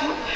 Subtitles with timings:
[0.00, 0.27] 아,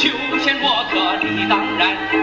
[0.00, 0.08] 秋
[0.38, 2.19] 千我可理当然。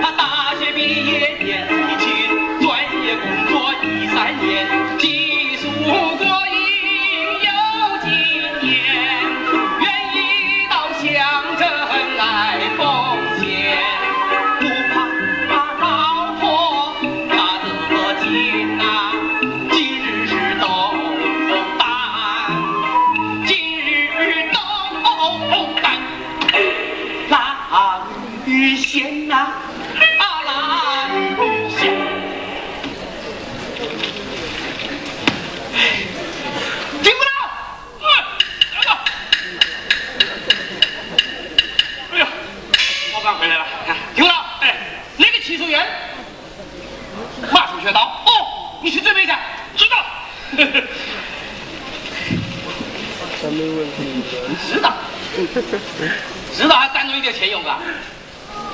[56.56, 57.80] 知道还单独一点钱用啊？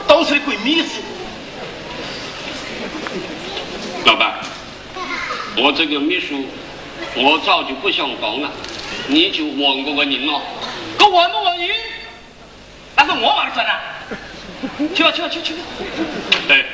[0.08, 1.02] 都是鬼秘书。
[4.06, 4.34] 老板，
[5.56, 6.46] 我这个秘书，
[7.16, 8.52] 我早就不想当了，
[9.08, 10.42] 你就问过个人了。
[11.00, 11.70] 我问不问你？
[12.96, 13.82] 那是我话算啊！
[14.94, 15.56] 去吧去吧去去。
[16.50, 16.66] 哎。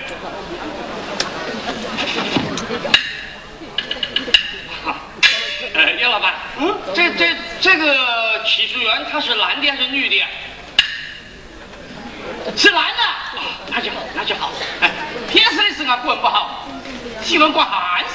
[5.76, 7.96] 哎，叶老板，嗯，这这这个
[8.90, 10.26] 员他是男的还是女的？
[12.56, 12.98] 是男的，
[13.72, 14.52] 那就好，那就好。
[14.82, 14.90] 哎，
[15.30, 16.68] 平时的事啊管不好，
[17.22, 18.14] 喜欢管闲事。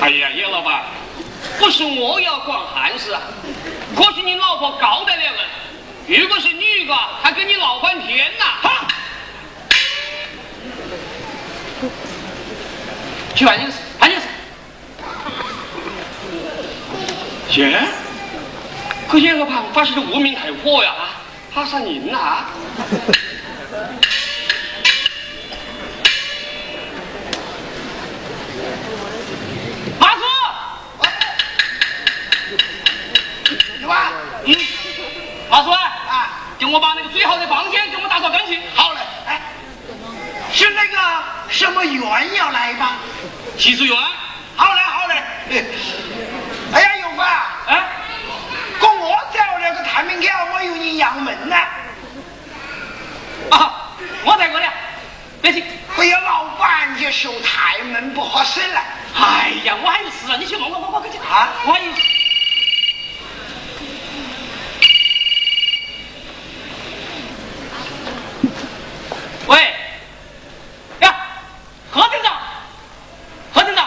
[0.00, 0.82] 哎呀，叶老板，
[1.58, 3.22] 不是我要管闲事啊，
[3.96, 8.44] 可是你老婆高得了人，如果是女的，还跟你闹翻天呐！
[8.62, 8.86] 哈！
[13.34, 14.26] 去办件事，办件事。
[17.50, 17.80] 姐，
[19.14, 20.92] 可叶老板发现的无名海火呀！
[21.54, 22.48] 怕上您了。
[30.00, 30.22] 马叔，
[33.80, 34.10] 有吧？
[34.46, 34.56] 嗯，
[35.48, 38.60] 马叔啊，给我把那个最好的房间给我打扫干净。
[38.74, 39.40] 好嘞，哎，
[40.52, 40.98] 是那个
[41.48, 42.96] 什么员要来吧？
[43.56, 43.96] 技术员。
[44.56, 45.22] 好嘞，好嘞。
[46.72, 47.46] 哎呀，有吧？
[47.68, 47.90] 哎。
[49.06, 49.58] 我找
[49.94, 51.56] 了个太明桥，我有你养门呢。
[53.50, 54.66] 啊，我在过的，
[55.40, 55.62] 别急。
[55.96, 58.82] 哎呀，老板就收太门不合适了。
[59.14, 61.92] 哎呀，我还有事，你去弄，我我我赶紧啊，我还有。
[69.46, 69.74] 喂，
[71.00, 71.14] 呀，
[71.92, 72.32] 何厅长，
[73.52, 73.86] 何厅长，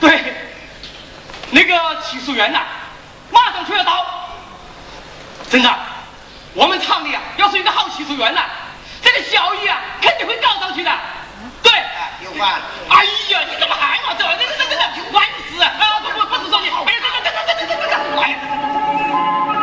[0.00, 0.34] 对，
[1.52, 2.62] 那个技术员呐。
[3.30, 4.25] 马上就要到，
[5.48, 5.78] 镇长，
[6.54, 8.40] 我们厂里啊，要是一个好技术员呢，
[9.00, 10.90] 这个效益啊，肯定会高上去的。
[11.62, 11.72] 对，
[12.24, 12.50] 有关。
[12.88, 14.14] 哎呀，你怎么还嘛？
[14.18, 15.70] 这这这这这万事啊，
[16.02, 18.24] 不不不是说你，哎呀，这这这这这这这这，哎。
[19.48, 19.55] 我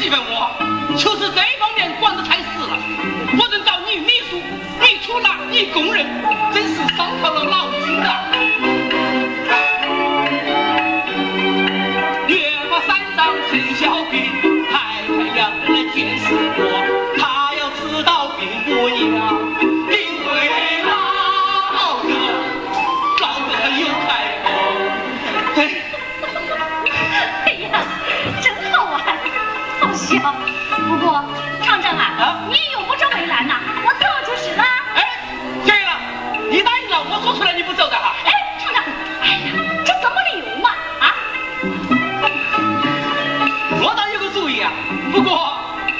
[0.00, 0.50] 戏问我
[0.96, 2.78] 就是这方面管得太死了
[3.36, 4.40] 不能找你秘书
[4.80, 6.06] 你出纳你工人
[6.54, 8.24] 真是伤透了脑筋呐。
[12.28, 14.24] 越过山上陈小兵
[14.72, 16.99] 太太阳来监视我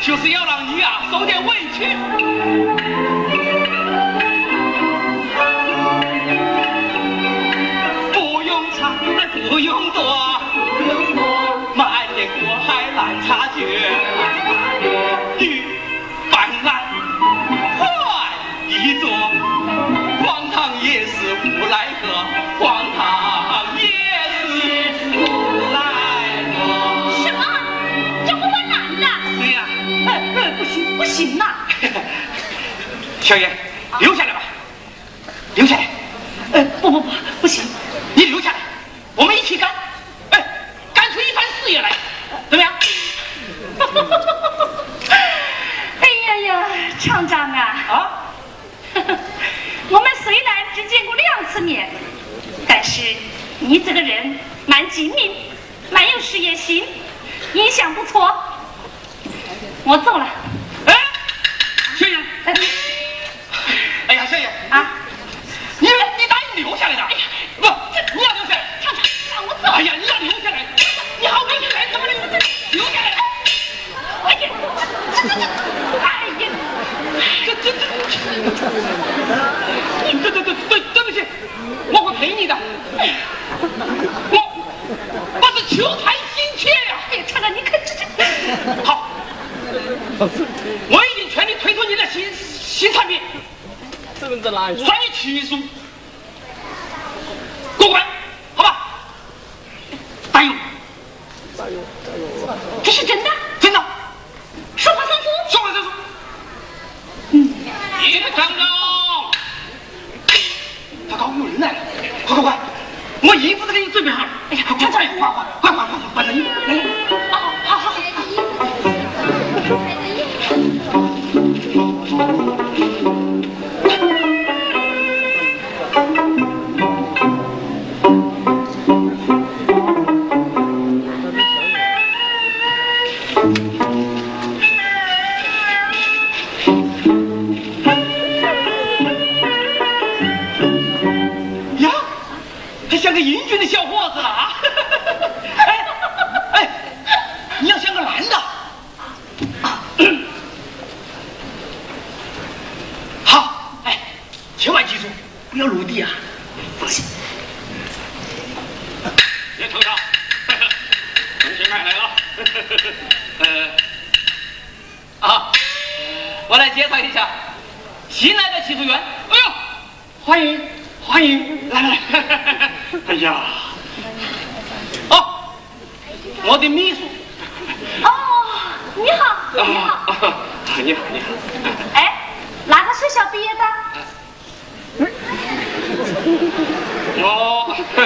[0.00, 0.39] She'll see
[33.30, 33.59] show you.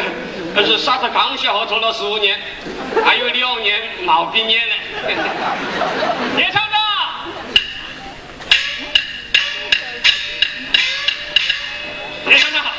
[0.55, 2.39] 可是沙特刚下河拖了十五年
[3.05, 4.75] 还有六年老兵年呢。
[6.37, 6.79] 别唱了。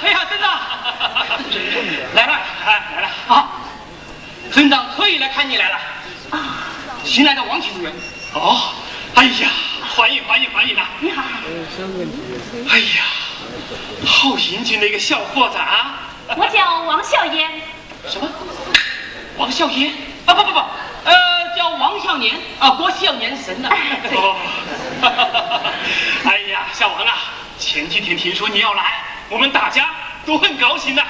[0.04, 0.48] 哎呀真的。
[2.16, 2.34] 来了
[2.66, 3.08] 哎来了。
[3.28, 3.52] 啊。
[4.52, 5.76] 村长特意来看你来了。
[6.32, 6.68] 啊
[7.04, 7.94] 新来的王警主任
[8.34, 8.74] 哦。
[9.16, 9.50] 哎呀
[9.96, 10.82] 欢迎欢迎欢迎呐。
[11.00, 11.24] 你好。
[12.70, 13.04] 哎呀
[14.06, 16.05] 好英俊的一个小伙子啊。
[16.36, 17.50] 我叫王笑烟。
[18.08, 18.30] 什么？
[19.38, 19.94] 王笑烟？
[20.26, 20.60] 啊不不不，
[21.04, 21.14] 呃，
[21.56, 23.70] 叫王笑年啊，郭笑年生呢。
[24.16, 24.36] 哦，
[26.26, 27.14] 哎呀，小王啊，
[27.60, 29.90] 前几天听说你要来，我们大家
[30.26, 31.04] 都很高兴呐。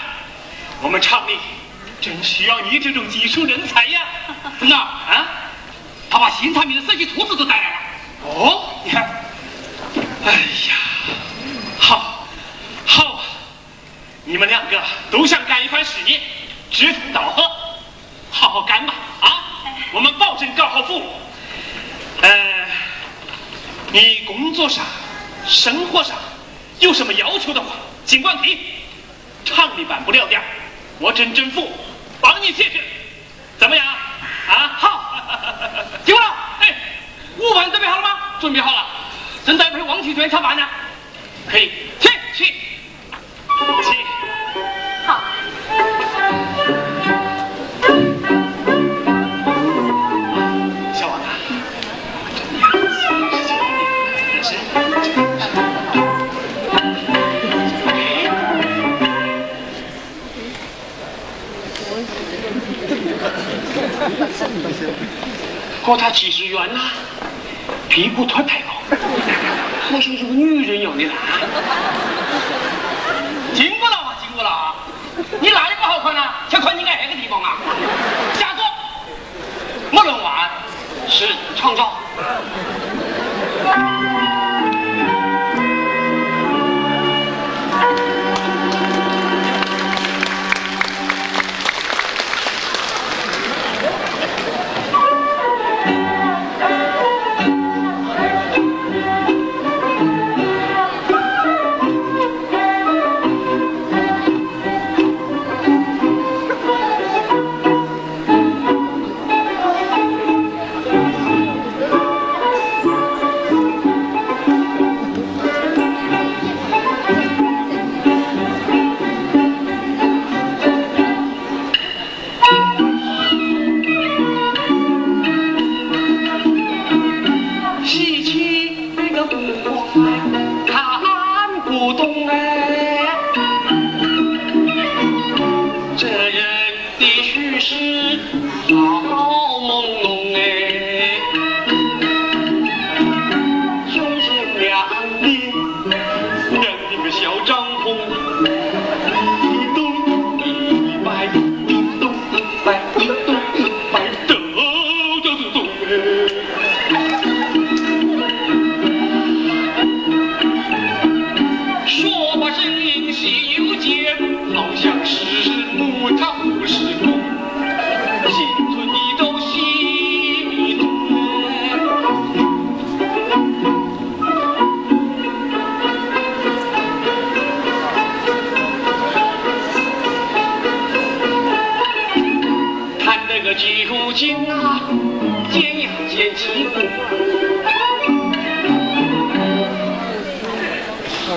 [0.81, 1.39] 我们厂里
[2.01, 4.01] 真需要你这种技术人才呀。
[4.59, 5.27] 真的啊？
[6.09, 7.75] 他把新产品的设计图纸都带来了。
[8.25, 9.03] 哦，你看。
[10.25, 10.75] 哎呀，
[11.79, 12.25] 好，
[12.85, 13.21] 好，
[14.25, 16.19] 你们两个都想干一番事业，
[16.71, 17.43] 志同道合，
[18.31, 19.43] 好好干吧啊。
[19.93, 21.03] 我们保证搞好服务。
[22.21, 22.65] 呃，
[23.91, 24.83] 你工作上、
[25.47, 26.17] 生活上
[26.79, 28.57] 有什么要求的话，尽管提。
[29.45, 30.35] 厂里办不了的，
[30.97, 31.71] 我镇政府
[32.19, 32.81] 帮你解决，
[33.59, 33.85] 怎么样？
[33.85, 35.21] 啊，好。
[36.03, 36.75] 听我了，哎，
[37.37, 38.19] 午饭准备好了吗？
[38.41, 38.87] 准备好了，
[39.45, 40.67] 正在陪王启娟吃饭呢。
[41.47, 42.55] 可以，去去
[43.81, 44.05] 去。
[45.05, 45.21] 好。
[65.85, 66.79] 可他技术员呐，
[67.87, 68.73] 屁股腿太高，
[69.81, 71.03] 好像是个女人一样的
[73.55, 73.61] 啦。
[73.61, 74.75] 经过了啊，经过了啊！
[75.39, 76.43] 你哪里不好看啊？
[76.49, 77.57] 就看你爱那个地方啊！
[78.37, 78.65] 下座，
[79.91, 80.49] 没人玩
[81.07, 81.93] 是创造。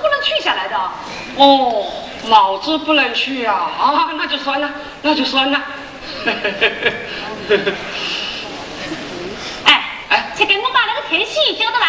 [0.00, 0.76] 不能去下来的。
[1.36, 1.86] 哦，
[2.28, 3.70] 脑子不能去啊！
[3.78, 4.70] 啊，那就算了，
[5.02, 5.62] 那就算了。
[9.64, 11.86] 哎 哎，去给我把那个田喜叫得来。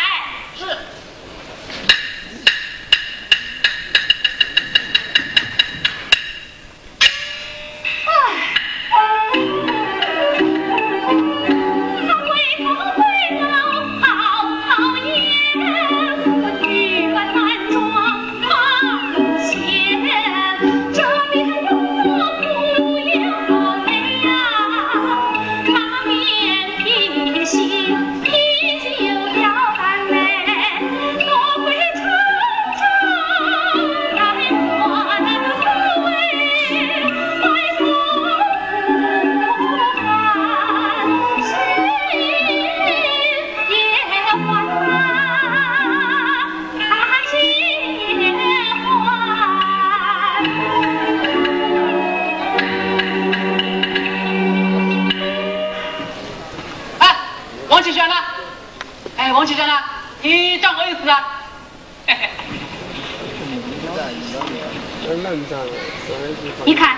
[66.65, 66.97] 你看，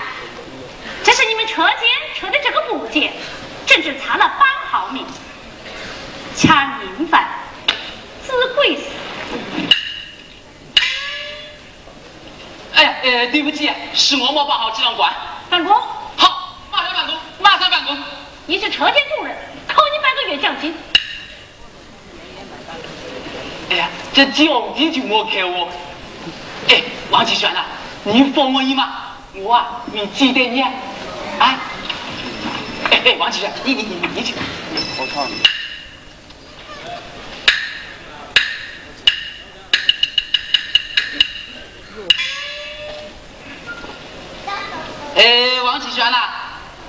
[1.03, 1.79] 这是你们车间
[2.15, 3.11] 车的这个部件，
[3.65, 5.05] 整整差了八毫米，
[6.37, 7.27] 抢银犯，
[8.25, 8.83] 子贵死。
[12.73, 15.13] 哎呀，呃，对不起，是我没把好质量关。
[15.49, 15.75] 办公，
[16.15, 18.01] 好，马上办公，马上办公。
[18.45, 19.35] 你是车间主任，
[19.67, 20.73] 扣你半个月奖金。
[23.69, 25.67] 哎呀，这奖金就没给我。
[26.69, 27.65] 哎，王继轩呐，
[28.03, 28.89] 你放我一马，
[29.35, 30.71] 我啊，你记得你啊。
[31.39, 31.55] 啊？
[32.89, 34.33] 哎哎，王启轩，你你你你去。
[34.97, 35.27] 好长。
[45.15, 46.17] 哎，王启轩呐，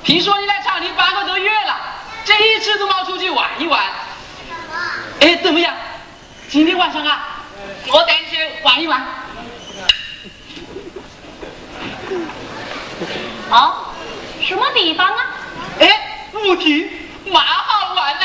[0.03, 1.77] 听说你来厂里半个多月了，
[2.25, 3.85] 这一次都没出去玩一玩。
[5.21, 5.75] 哎，怎么样？
[6.49, 7.43] 今天晚上啊，
[7.89, 9.07] 我带你去玩一玩。
[13.53, 13.93] 好，
[14.43, 15.27] 什么地方啊？
[15.79, 16.91] 哎，舞厅
[17.27, 18.25] 蛮好玩的，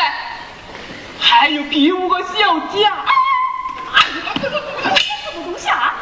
[1.20, 2.94] 还有比武个小家。
[3.04, 3.12] 哎
[3.92, 5.94] 呀，这这这什么东西啊？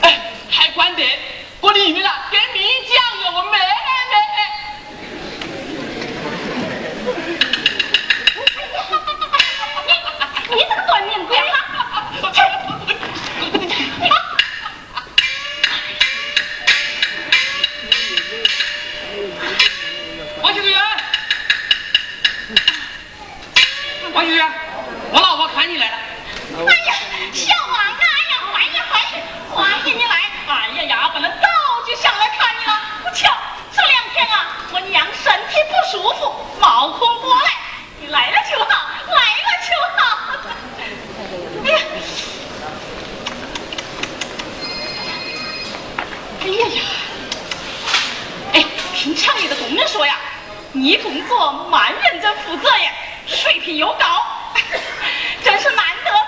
[0.00, 1.04] 哎，还关得，
[1.60, 3.64] 我里面啊跟你讲哟，我妹妹。
[9.86, 11.36] 你你这个短命鬼
[20.48, 20.80] 王启元，
[24.14, 24.50] 王启元，
[25.12, 25.98] 我老婆看你来了。
[26.66, 26.94] 哎呀，
[27.34, 27.98] 小王啊！
[28.00, 29.20] 哎呀，欢迎欢迎
[29.52, 30.22] 欢迎你来！
[30.48, 31.46] 哎呀呀，本来早
[31.86, 33.30] 就想来看你了，不巧
[33.76, 37.50] 这两天啊，我娘身体不舒服，冒空过来。
[38.00, 40.00] 你来了就好，来了就好。
[41.66, 41.78] 哎呀，
[46.40, 46.82] 哎呀呀！
[48.54, 50.16] 哎，听厂里的工人说呀，
[50.80, 52.92] 你工作蛮认真负责呀，
[53.26, 54.22] 水平又高，
[55.42, 56.27] 真是难得。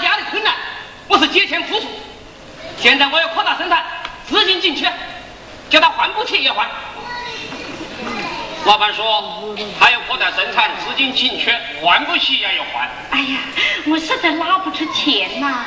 [0.00, 0.54] 家的困难，
[1.08, 1.86] 我是借钱付出。
[2.78, 3.84] 现在我要扩大生产，
[4.28, 4.90] 资金紧缺，
[5.68, 6.66] 叫他还不起也还。
[8.64, 12.88] 老板说他要扩大生产，资金紧缺，还不起也要还。
[13.10, 13.38] 哎呀，
[13.86, 15.64] 我实在拿不出钱呐。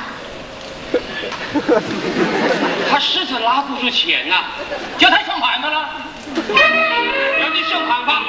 [2.90, 4.44] 他实在拿不出钱呐，
[4.98, 5.90] 叫他想办法了。
[7.42, 8.24] 要你想办法。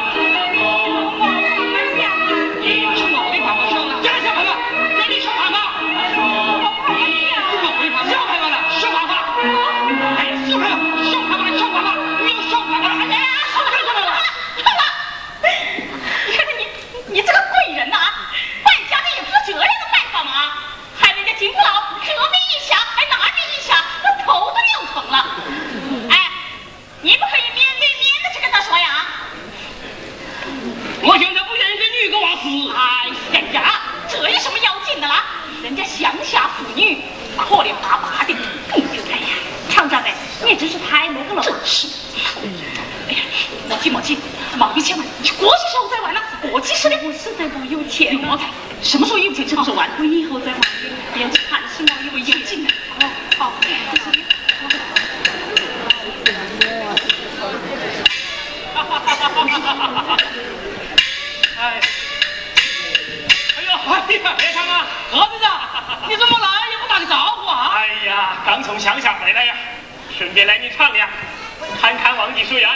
[25.15, 25.27] 了。
[26.11, 26.31] 哎，
[27.03, 29.07] 你不可以面对面的去跟他说呀。
[31.03, 32.49] 我现在不愿意跟你一个娃死。
[32.75, 32.81] 哎
[33.39, 35.23] 呀呀，这有什么要紧的啦？
[35.62, 36.99] 人家乡下妇女
[37.37, 38.35] 可怜巴巴的。
[38.73, 38.85] 哎呀，
[39.71, 41.43] 厂长哎，你真是太那个了。
[41.43, 41.87] 真是。
[43.09, 43.21] 哎呀，
[43.69, 44.19] 莫急莫急，
[44.57, 46.21] 忙一千万，你过些时候再玩了。
[46.43, 48.19] 过几十年，我实在不有钱。
[48.83, 49.89] 什么时候有钱，什么时候玩。
[49.99, 50.61] 我以后再玩。
[51.15, 52.67] 连蚕丝毛也为有劲。
[53.39, 53.53] 好，好。
[61.59, 61.81] 哎，
[63.57, 65.51] 哎呦，哎呀，别唱啊，何队长，
[66.09, 67.72] 你怎么来也不打个招呼啊？
[67.75, 69.55] 哎呀，刚从乡下回来呀，
[70.16, 70.99] 顺便来你厂里，
[71.81, 72.68] 看看忘记水源。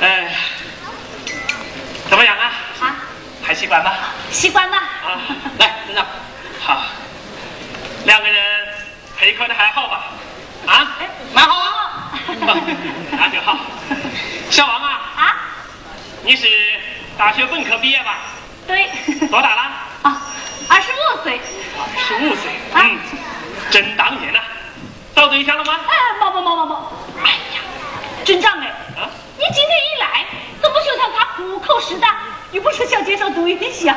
[0.00, 0.36] 哎，
[2.08, 2.52] 怎么样啊？
[2.80, 2.96] 啊，
[3.42, 3.92] 还习惯吗？
[4.30, 4.76] 习惯了。
[4.76, 5.18] 啊，
[5.58, 6.06] 来，队长，
[6.62, 6.82] 好，
[8.04, 8.68] 两个人
[9.18, 10.04] 配合的还好吧？
[10.66, 10.96] 啊，
[11.32, 11.89] 蛮好啊。
[13.12, 13.58] 那就好。
[14.50, 15.36] 小王啊，啊，
[16.24, 16.46] 你是
[17.16, 18.18] 大学本科毕业吧？
[18.66, 18.88] 对。
[19.28, 19.62] 多大了？
[20.02, 20.22] 啊，
[20.68, 21.40] 二十五岁。
[21.78, 22.50] 二十五岁。
[22.72, 22.98] 啊嗯，
[23.70, 24.40] 真当年呐。
[25.14, 25.80] 找对象了吗？
[25.86, 26.92] 哎，毛毛毛毛毛！
[27.22, 27.60] 哎呀，
[28.24, 28.66] 镇长哎，
[28.96, 30.24] 啊，你今天一来，
[30.62, 32.06] 怎么就像他户口似的？
[32.52, 33.96] 又不是想介绍对象。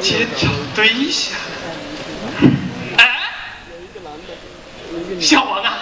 [0.00, 1.38] 介绍对象。
[2.96, 3.04] 哎，
[5.20, 5.78] 小王啊，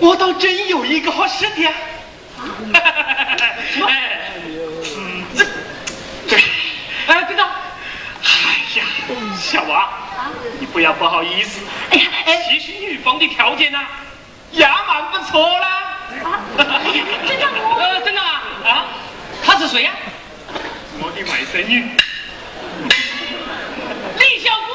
[0.00, 1.72] 我倒真有一个好师弟啊！
[3.88, 4.30] 哎，
[4.96, 5.44] 嗯，这
[6.28, 6.36] 这，
[7.06, 7.48] 哎，队长，
[8.22, 8.28] 哎
[8.76, 8.84] 呀，
[9.38, 9.88] 小王，
[10.60, 11.60] 你不要不好意思。
[11.90, 12.40] 哎呀，哎。
[12.50, 13.80] 其实女方的条件呢，
[14.52, 15.98] 也蛮不错啦。
[17.26, 18.86] 真的啊， 啊，
[19.44, 19.90] 他是谁呀？
[21.00, 21.84] 我的外甥女。
[24.18, 24.70] 李小果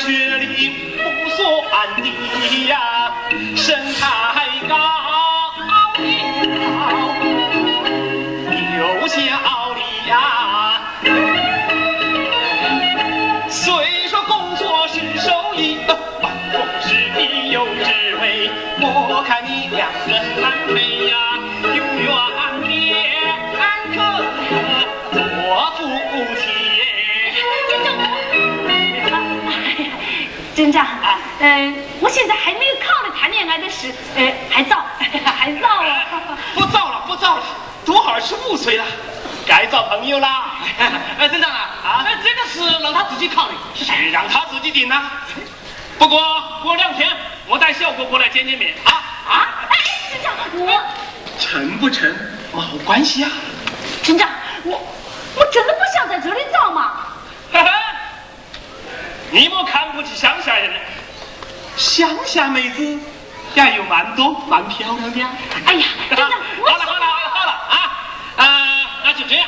[0.00, 3.12] 学历不算低呀，
[3.54, 4.74] 身材高
[8.78, 9.18] 又小
[9.74, 10.80] 丽呀。
[13.50, 21.29] 虽说工作是手艺，办公室里有职位，我看你两个难配呀，
[30.70, 30.86] 镇长，
[31.40, 36.06] 嗯、我现在还没有考虑谈恋爱的事，呃，还早， 还早啊。
[36.54, 37.42] 不早了，不早了，
[37.84, 38.84] 都二十五岁了，
[39.46, 40.52] 该找朋友啦。
[41.18, 43.54] 哎，村长啊，啊哎，这个事让他自己考虑。
[43.74, 45.10] 是让他自己定啦。
[45.98, 46.20] 不过
[46.62, 47.10] 过两天
[47.46, 48.92] 我带小果过来见见面啊。
[49.28, 49.76] 啊，哎，
[50.12, 50.32] 镇长，
[50.66, 50.82] 我，
[51.38, 52.14] 成不成
[52.52, 53.30] 没关系啊。
[54.04, 54.28] 镇长，
[54.62, 54.80] 我，
[55.34, 56.92] 我真的不想在这里找嘛。
[59.30, 60.72] 哈哈，你莫看不起乡下人，
[61.76, 62.98] 乡下妹子
[63.54, 65.26] 也有蛮多蛮漂亮的。
[65.66, 67.74] 哎呀，真的，好了好了好了好了啊，
[68.36, 69.46] 呃，那就这样，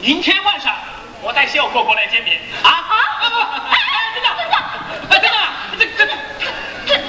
[0.00, 0.74] 明天晚上
[1.22, 2.84] 我带小哥过来见面啊啊！
[3.22, 3.36] 不不，
[3.70, 3.76] 哎，
[4.14, 4.56] 真的真的，
[5.10, 5.30] 哎真
[6.06, 6.16] 的，
[6.86, 7.02] 这这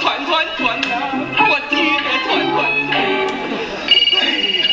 [0.00, 0.88] 急得我团团转呐，
[1.36, 2.56] 我急得团团
[2.88, 2.92] 转。
[4.16, 4.24] 哎
[4.56, 4.64] 呀，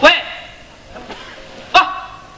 [0.00, 0.04] 喂，
[1.72, 1.76] 啊，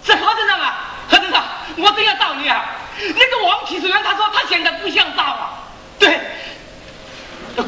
[0.02, 0.64] 是何镇长啊，
[1.08, 1.44] 何镇长，
[1.76, 2.64] 我正要找你啊。
[2.98, 5.68] 那个王启水员他说他现在不想找啊。
[5.98, 6.18] 对，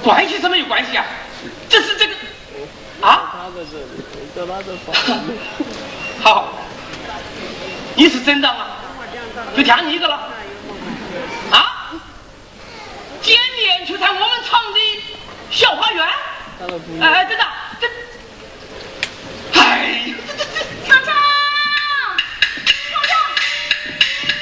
[0.02, 1.04] 关系什么有关系啊？
[1.68, 2.14] 这是这个
[3.02, 3.32] 啊？
[3.32, 3.90] 他在这里，
[4.34, 5.06] 叫他在旁边。
[5.10, 5.69] 好，你
[8.20, 8.76] 是镇长啊，
[9.56, 10.14] 就挑你一个了。
[11.50, 11.90] 啊？
[13.22, 14.78] 见面就在我们厂的
[15.50, 16.06] 小花园？
[17.00, 17.48] 哎，镇长，
[17.80, 17.88] 这，
[19.58, 20.60] 哎呀，这这这。
[20.86, 21.14] 厂长，
[22.90, 23.12] 厂长，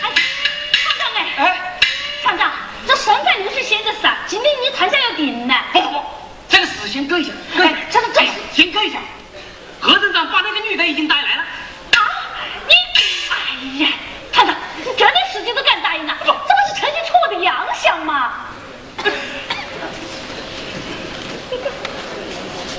[0.03, 0.05] 哎，
[0.73, 1.79] 厂长哎，哎，
[2.25, 2.51] 厂长，
[2.85, 4.19] 这生产路是写着啥？
[4.27, 5.55] 今天你谈下要定呢。
[5.73, 6.03] 不不不，
[6.49, 8.99] 这个事先搁一下，搁一下哎，这个这哎呀先搁一下。
[9.79, 11.43] 何镇长把那个女的已经带来了，
[11.93, 12.01] 啊，
[12.67, 12.75] 你，
[13.31, 13.35] 哎
[13.85, 13.91] 呀，
[14.33, 18.33] 厂长，你这点事情都敢答应了，这不是呈现出我的洋相吗？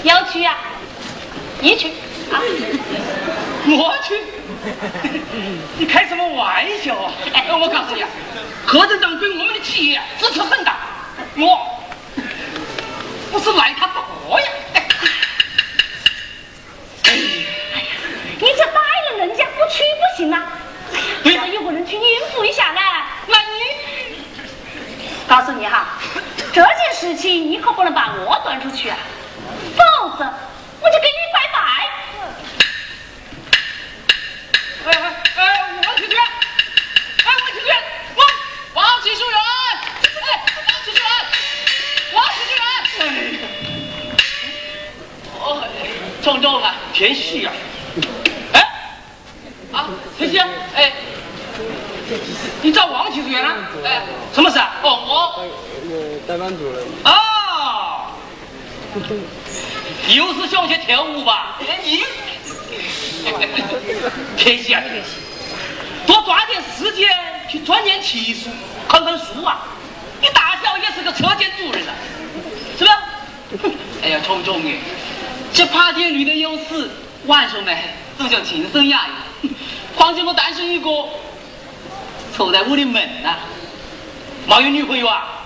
[0.04, 0.56] 要去呀、
[1.60, 1.90] 你去
[2.32, 2.40] 啊？
[3.68, 4.22] 我去，
[5.78, 7.12] 你开什么玩笑啊？
[7.34, 8.10] 哎，我告诉你啊，
[8.66, 10.78] 何镇长对我们的企业支持很大，
[11.38, 11.82] 我
[13.32, 14.48] 不是赖他不活呀。
[17.04, 17.12] 哎哎
[17.82, 17.88] 呀，
[18.40, 18.82] 你这答
[19.12, 20.54] 应了人家不去不行啊！
[21.24, 22.80] 对呀这有个人去应付一下呢。
[23.28, 24.16] 那你
[25.28, 25.88] 告诉你哈，
[26.54, 28.98] 这件事情你可不能把我端出去啊，
[29.76, 30.26] 否则
[30.82, 31.60] 我就跟你拜拜。
[34.86, 34.96] 哎哎
[35.36, 35.42] 哎，
[35.86, 36.18] 王启全，
[37.26, 37.70] 哎，王启全，
[38.16, 38.26] 王
[38.76, 39.38] 王启书员，
[40.22, 40.26] 哎，
[40.68, 41.02] 王启全，
[42.14, 42.58] 王启全，
[43.00, 43.04] 哎，
[45.40, 45.44] 哦，
[46.24, 47.52] 重重啊，田喜啊，
[48.54, 48.58] 哎，
[49.74, 50.94] 啊，田喜啊，哎，
[52.62, 53.56] 你找王启书员啊？
[53.86, 54.02] 哎，
[54.34, 54.76] 什么事啊？
[54.82, 55.46] 哦，我，
[55.84, 58.08] 那个代班主任，哦，
[60.08, 61.58] 又是想去跳舞吧？
[61.84, 62.04] 你，
[64.38, 65.12] 田喜啊，田喜。
[66.08, 67.08] 多抓点时间
[67.50, 68.50] 去钻研技术，
[68.88, 69.60] 看看书啊！
[70.22, 71.94] 你大小也是个车间主任了，
[72.78, 73.04] 是吧？
[74.02, 74.78] 哎呀，聪聪哎，
[75.54, 76.90] 这爬田驴的有死，
[77.26, 77.72] 晚上呢
[78.18, 79.08] 都叫轻声雅
[79.42, 79.50] 语。
[79.96, 80.90] 况且我单身一个，
[82.36, 83.36] 凑在屋里闷呐、
[84.48, 85.46] 没有女朋友啊？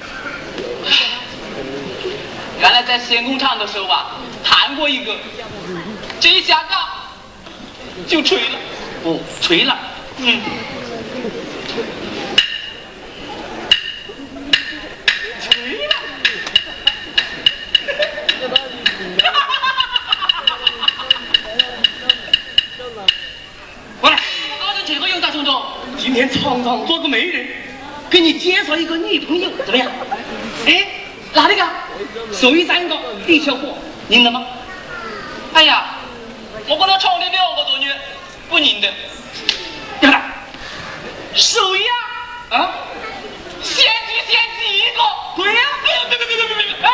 [2.60, 5.16] 原来在线工厂的时候啊，谈过一个，
[6.18, 6.80] 这一下岗
[8.06, 8.58] 就吹了。
[9.04, 9.78] 哦，吹了。
[10.18, 10.40] 嗯。
[15.40, 15.94] 吹了。
[24.00, 24.20] 过来，
[24.60, 25.62] 老子这个有大冲冲，
[26.08, 27.46] 今天厂长做个媒人，
[28.08, 29.86] 给你介绍一个女朋友，怎么样？
[30.66, 30.86] 哎，
[31.34, 31.62] 哪里个？
[32.32, 32.96] 手艺三个，
[33.26, 33.76] 李小伙，
[34.08, 34.42] 认得吗？
[35.52, 35.98] 哎呀，
[36.66, 37.94] 我跟他厂里两个多月，
[38.48, 38.90] 不认得。
[40.00, 40.18] 对不对？
[41.34, 41.82] 手艺
[42.48, 42.70] 啊，啊，
[43.62, 45.02] 先去先第一个。
[45.36, 46.88] 对呀、哎呀，别别别别别别！
[46.88, 46.90] 哎，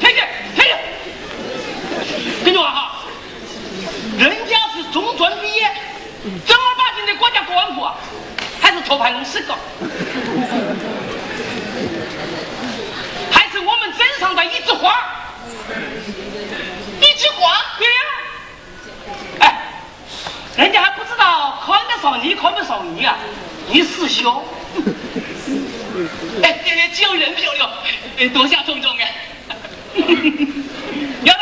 [0.00, 0.26] 天姐，
[0.56, 3.04] 天姐，跟你说哈，
[4.18, 5.70] 人家是中专毕业，
[6.46, 7.94] 正儿八经的国家公安部啊，
[8.60, 9.56] 还是托盘公司个，
[13.30, 14.94] 还是我们镇上的一枝花。
[17.00, 17.56] 一枝花？
[17.78, 18.00] 对呀、
[19.40, 19.72] 哎，
[20.56, 23.16] 人家还不知道看得上你看不上你啊，
[23.68, 24.42] 你死笑。
[26.42, 27.70] 哎，这个叫人漂亮，
[28.18, 29.14] 哎多谢钟总哎。
[31.22, 31.40] 要不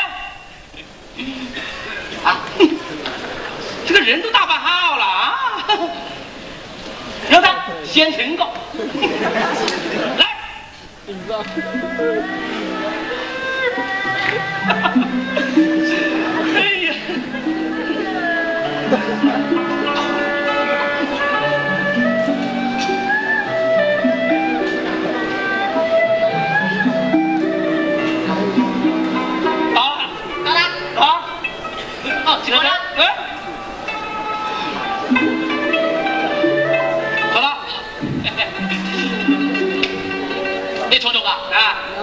[2.27, 2.41] 啊，
[3.87, 5.39] 这个人都打扮好了啊。
[7.31, 8.45] 要他，先请个。
[10.19, 10.27] 来，
[16.55, 16.89] 哎呀，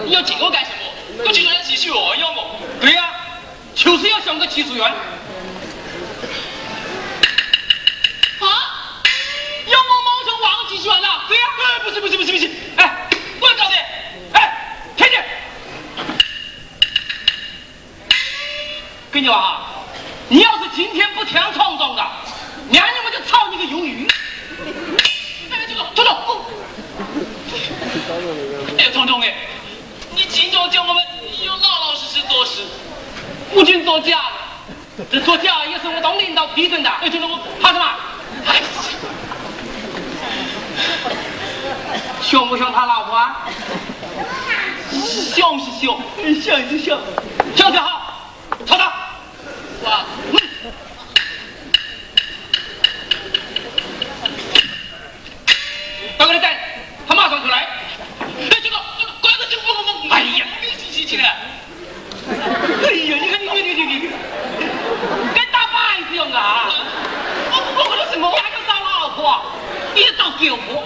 [0.05, 1.23] 你要请我干什么？
[1.25, 2.59] 我技术员继续我要我。
[2.81, 3.09] 对呀、
[3.73, 4.85] 就是要想个技术员。
[4.85, 4.93] 啊？
[9.65, 11.23] 要我毛成王继续员了？
[11.27, 13.07] 对呀、哎，不行不行不行不行，哎，
[13.39, 13.75] 我要搞的。
[14.33, 15.25] 哎，天天，
[19.09, 19.69] 跟你说啊，
[20.27, 22.05] 你要是今天不听厂长的，
[22.69, 24.05] 明天我就炒你个鱿鱼。
[25.49, 26.45] 哎，钟总，钟总。
[28.77, 29.33] 哎，钟总哎，
[30.23, 31.03] 你经常叫我们
[31.45, 32.61] 要老老实实做事，
[33.53, 34.21] 不准做假。
[35.11, 36.89] 这作假也是我当领导批准的。
[36.89, 37.85] 哎，钟总，我怕什么？
[38.45, 38.61] 哎，
[42.21, 43.49] 想不想他老婆啊？
[45.35, 46.01] 想是想，
[46.41, 46.97] 想是想。
[47.53, 48.23] 想就好，
[48.65, 48.83] 瞅瞅。
[49.83, 50.05] 哇，
[56.17, 56.49] 等我的等，
[57.09, 57.67] 他马上出来。
[58.21, 58.77] 哎，这个，
[60.09, 61.23] 哎呀，别生气起来。
[62.27, 64.09] 哎呀，你看你你你你你，
[65.33, 66.69] 跟打摆子用啊！
[67.51, 68.29] 我我我的什么？
[68.29, 69.45] 你还要找老婆，
[69.95, 70.83] 你找狗婆。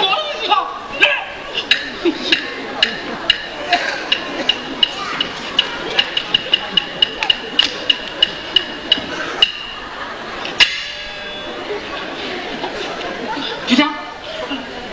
[0.00, 0.66] 我的操！
[13.66, 13.92] 就这样，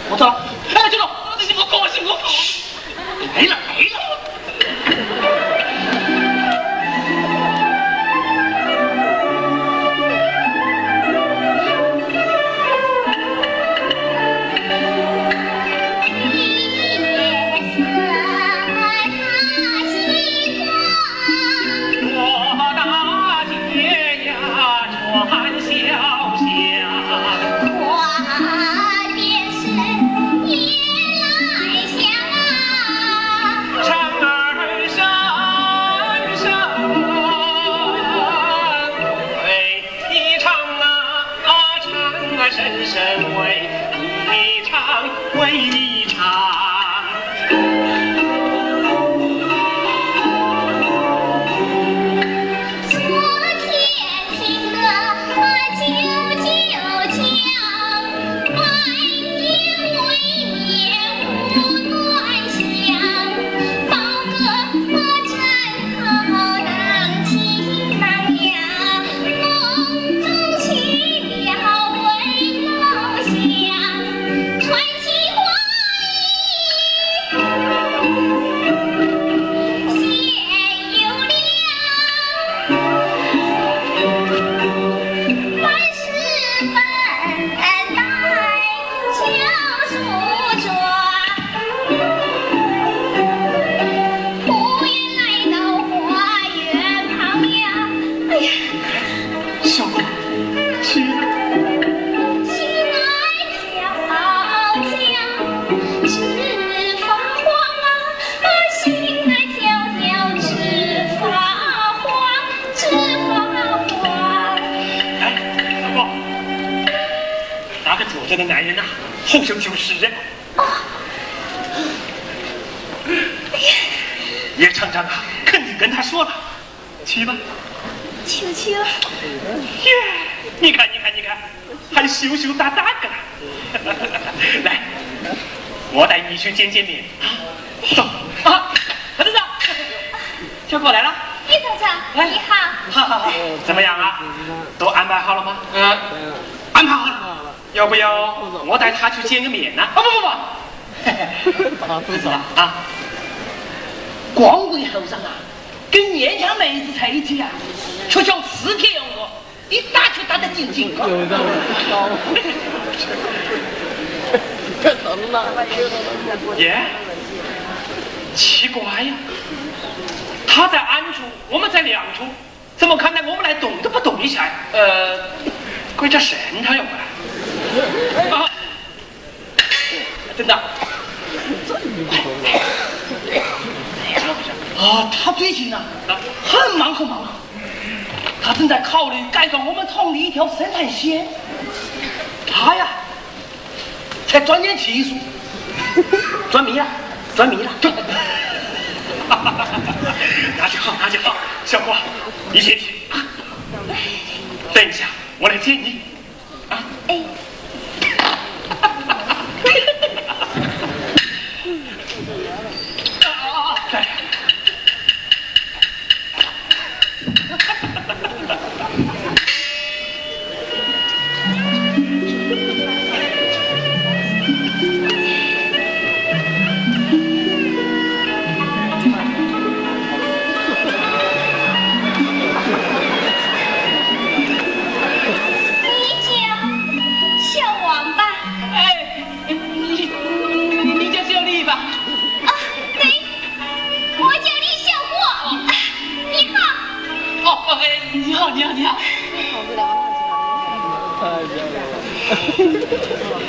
[0.09, 0.45] 我走了。
[0.73, 2.54] 哎，这个，我这是我高兴，我高兴。
[3.33, 4.24] 来了来了。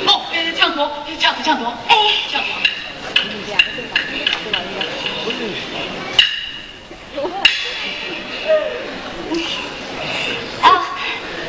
[0.05, 1.95] 哦，哎，抢夺，抢夺，抢夺，哎，
[2.29, 2.49] 抢夺。
[10.63, 10.83] 哦，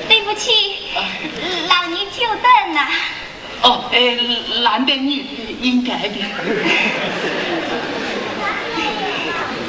[0.08, 0.50] 对不起，
[1.68, 2.88] 让你久等了。
[3.62, 4.16] 哦，哎，
[4.62, 5.28] 男的女的
[5.60, 6.14] 应该的。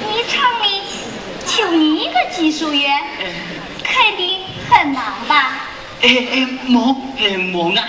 [0.08, 0.82] 你厂里
[1.48, 3.00] 就你一个技术员，
[3.84, 5.66] 肯定很忙吧？
[6.02, 7.84] 哎哎，忙，哎忙啊。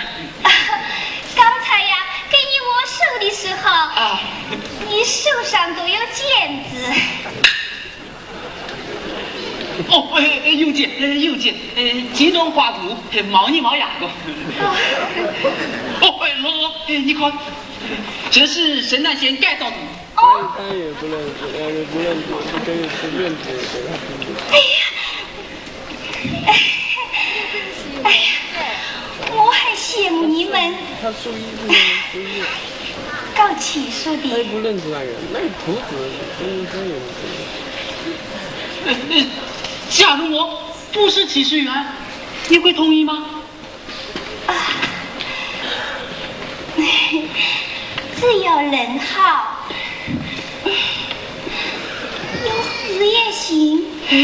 [4.87, 6.75] 你手上都有茧子。
[9.89, 14.05] 哦，哎哎，有茧，哎有茧，哎，集中画图，哎，毛你毛牙的。
[16.01, 17.31] 哦，哎，老老，哎，你看，
[18.29, 19.75] 这是生产线改造图。
[20.17, 22.21] 哦，他也不认识，两个不认识，
[22.51, 23.43] 就可以随便指
[23.73, 24.07] 给他听。
[24.51, 24.79] 哎呀，
[26.45, 26.49] 哎，
[28.03, 28.21] 哎呀，
[29.33, 31.65] 我还羡慕你们他属于是
[32.11, 32.43] 属于，
[33.41, 34.43] 搞技术的。
[34.51, 35.95] 不认识那个，那个图纸
[36.39, 36.95] 真真有
[38.85, 39.25] 呃呃，
[39.89, 41.85] 假如我不是起诉员，
[42.49, 43.25] 你会同意吗？
[48.19, 49.65] 只要人好，
[52.45, 53.83] 有死也行。
[54.09, 54.15] 哎，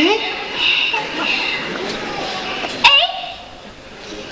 [2.84, 2.89] 哎，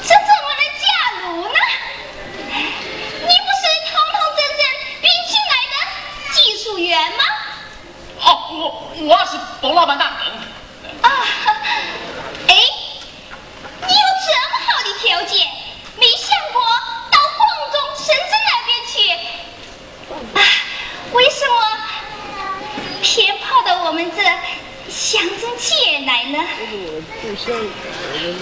[0.01, 0.86] 这怎么能假
[1.23, 1.57] 如呢？
[2.47, 4.61] 你不是堂堂正正
[5.01, 5.73] 聘请来的
[6.33, 7.23] 技术员吗？
[8.21, 8.23] 哦，
[9.05, 10.31] 我我是冯老板大人。
[11.01, 11.09] 啊，
[12.47, 12.55] 哎，
[13.87, 15.47] 你有这么好的条件，
[15.99, 16.59] 没想过
[17.11, 18.95] 到广东、深圳那边去？
[20.33, 20.41] 啊，
[21.11, 21.53] 为什么
[23.03, 24.23] 偏跑到我们这
[24.91, 26.39] 乡镇街来呢？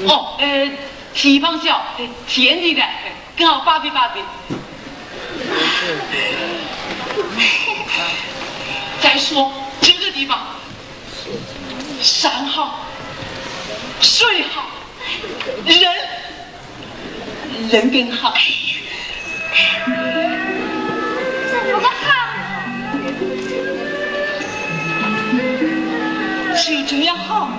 [0.08, 0.72] 哦，呃，
[1.14, 4.22] 地方小，哎田地的，哎刚好八比八比。
[9.02, 9.52] 再说
[9.84, 10.40] 这个地方，
[12.02, 12.86] 山好，
[14.00, 14.72] 水好，
[15.66, 15.78] 人
[17.70, 18.34] 人更好。
[21.52, 22.14] 怎么个好？
[26.56, 27.50] 就这样好。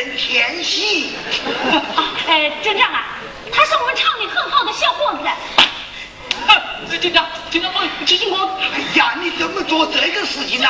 [0.00, 0.56] 人甜。
[2.26, 3.04] 哎，镇长啊，
[3.52, 5.28] 他是我们厂里很好的小伙子。
[6.46, 8.58] 哎，镇长，镇长，我这是我。
[8.72, 10.68] 哎呀，你怎么做这个事情呢、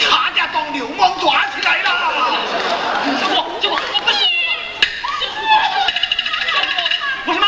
[0.00, 1.90] 差点当流氓抓起来了。
[3.20, 4.26] 小伙，小伙，我不行。
[7.26, 7.46] 我什么？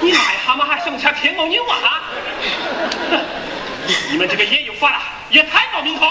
[0.00, 2.02] 你癞蛤蟆还剩下天猫女啊？
[4.10, 4.98] 你们这个也有法了，
[5.28, 6.06] 也太冒名头。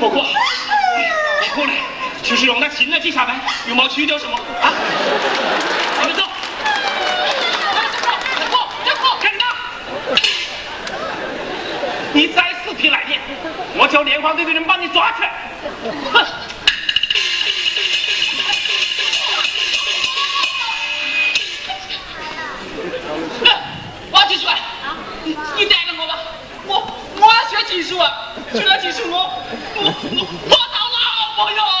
[0.00, 0.24] 不过
[1.40, 1.72] 你过来
[2.22, 3.34] 就是用那新的机场呗
[3.66, 4.72] 羽毛球叫什么啊
[6.00, 6.22] 我们走
[12.12, 13.20] 你再死皮赖脸
[13.76, 15.32] 我叫联防队的人把你抓起来
[23.44, 23.48] 哼
[24.10, 24.58] 我技术啊
[25.22, 26.18] 你你带着我吧
[26.66, 26.80] 我
[27.20, 28.10] 我学技术啊
[28.52, 29.30] 学了技术我
[29.80, 31.77] 我我我了朋友。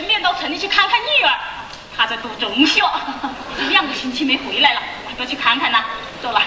[0.00, 1.30] 顺便到城里去看看女儿，
[1.94, 2.82] 她在读中学，
[3.68, 5.84] 两个星期没回来了，我多去看看呐。
[6.22, 6.40] 走了，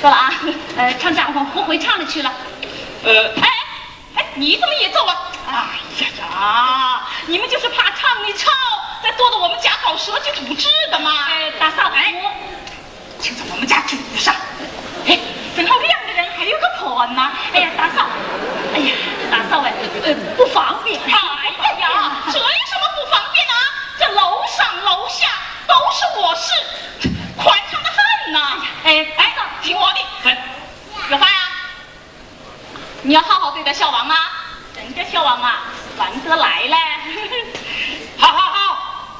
[0.00, 0.32] 走了啊。
[0.78, 2.32] 呃，厂长，我我回厂里去了。
[3.04, 3.48] 呃，哎
[4.16, 5.14] 哎，你怎么也走了？
[5.46, 5.66] 哎呀
[6.18, 8.50] 呀，你们就是怕厂里吵，
[9.02, 11.10] 再躲到我们家搞社区图纸的嘛？
[11.28, 12.14] 哎，大嫂，哎，
[13.20, 14.34] 就在我们家住上。
[15.06, 15.18] 哎，
[15.54, 17.30] 正好两个人还有个婆呢。
[17.52, 18.06] 哎呀，大嫂，
[18.74, 18.94] 哎呀，
[19.30, 19.74] 大嫂哎，
[20.04, 20.98] 呃，不方便。
[21.04, 21.18] 哎呀
[21.80, 22.38] 呀，这
[23.04, 23.54] 不方便啊？
[23.98, 25.28] 这楼上楼下
[25.66, 26.52] 都是卧室，
[27.36, 28.62] 宽敞的很呐。
[28.84, 30.44] 哎哎，听我的，哎，
[31.10, 31.40] 有饭呀？
[33.02, 34.16] 你要好好对待小王啊，
[34.76, 35.64] 人家小王啊，
[35.98, 36.76] 难得来嘞。
[38.18, 39.18] 好好好，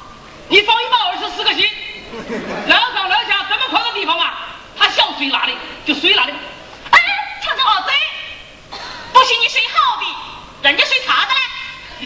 [0.49, 1.69] 你放一百二十四个心，
[2.67, 4.35] 楼上楼下这么宽的地方啊，
[4.79, 6.33] 他想睡哪里就睡哪里。
[6.91, 7.01] 哎，
[7.43, 7.95] 厂长好嘴，
[9.13, 10.07] 不信你睡好的，
[10.69, 11.41] 人家睡差的嘞。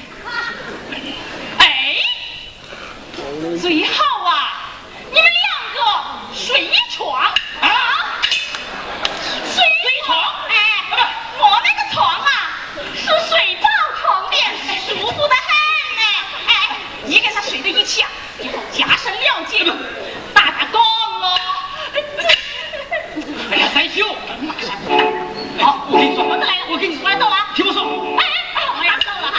[3.40, 4.68] 哎，最好啊，
[5.10, 5.78] 你们两个
[6.34, 7.30] 睡一床啊，
[9.54, 10.18] 睡一床。
[10.48, 10.54] 哎，
[11.38, 12.30] 我那个床啊，
[12.96, 13.68] 是睡觉
[14.00, 14.44] 床垫，
[14.88, 15.54] 舒服的很
[15.94, 16.02] 呢。
[16.48, 18.10] 哎，你跟他睡在一起啊，
[18.40, 19.64] 以后加深了解，
[20.34, 21.38] 大家讲咯。
[23.52, 24.04] 哎呀，三秀，
[25.60, 27.36] 好，我跟你说，我来了，我跟你说，到了。
[27.54, 27.84] 听我说，
[28.18, 28.24] 哎
[28.56, 29.38] 哎，我要到了哈。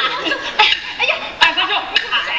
[0.57, 0.65] 哎
[0.99, 2.38] 哎呀，哎，三秀，哎，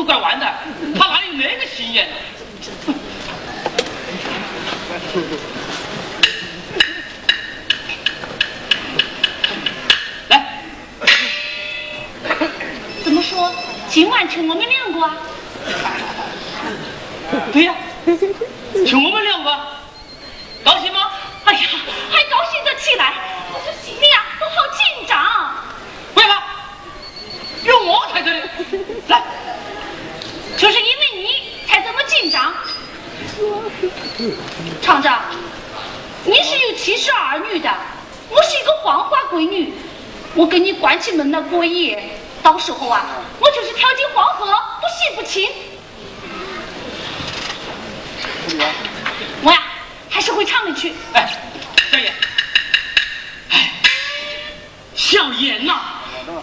[0.00, 0.46] 不会拐弯的，
[0.98, 2.14] 他哪有那个心眼呢？
[10.28, 10.62] 来，
[13.04, 13.52] 怎么说？
[13.90, 15.16] 今晚请我们两个啊？
[17.52, 17.74] 对呀、
[18.86, 19.50] 请我们两个，
[20.64, 21.10] 高兴吗？
[21.44, 21.60] 哎呀，
[22.10, 23.12] 还高兴得起来，
[23.52, 25.54] 我说心里啊都好紧张。
[26.14, 26.42] 为啥？
[27.64, 28.40] 有我在这里。
[29.08, 29.22] 来，
[30.60, 32.52] 就是因为你才这么紧张。
[34.82, 35.22] 厂长，
[36.26, 37.74] 你是有七十儿女的，
[38.28, 39.72] 我是一个黄花闺女，
[40.34, 43.06] 我跟你关起门来过夜，到时候啊，
[43.38, 45.50] 我就是跳进黄河，不洗不清。
[49.42, 49.62] 我呀，
[50.10, 50.92] 还是回厂里去。
[51.14, 51.26] 哎，
[51.90, 52.14] 小燕，
[53.48, 53.72] 哎，
[54.94, 55.80] 小燕呐、
[56.26, 56.34] 今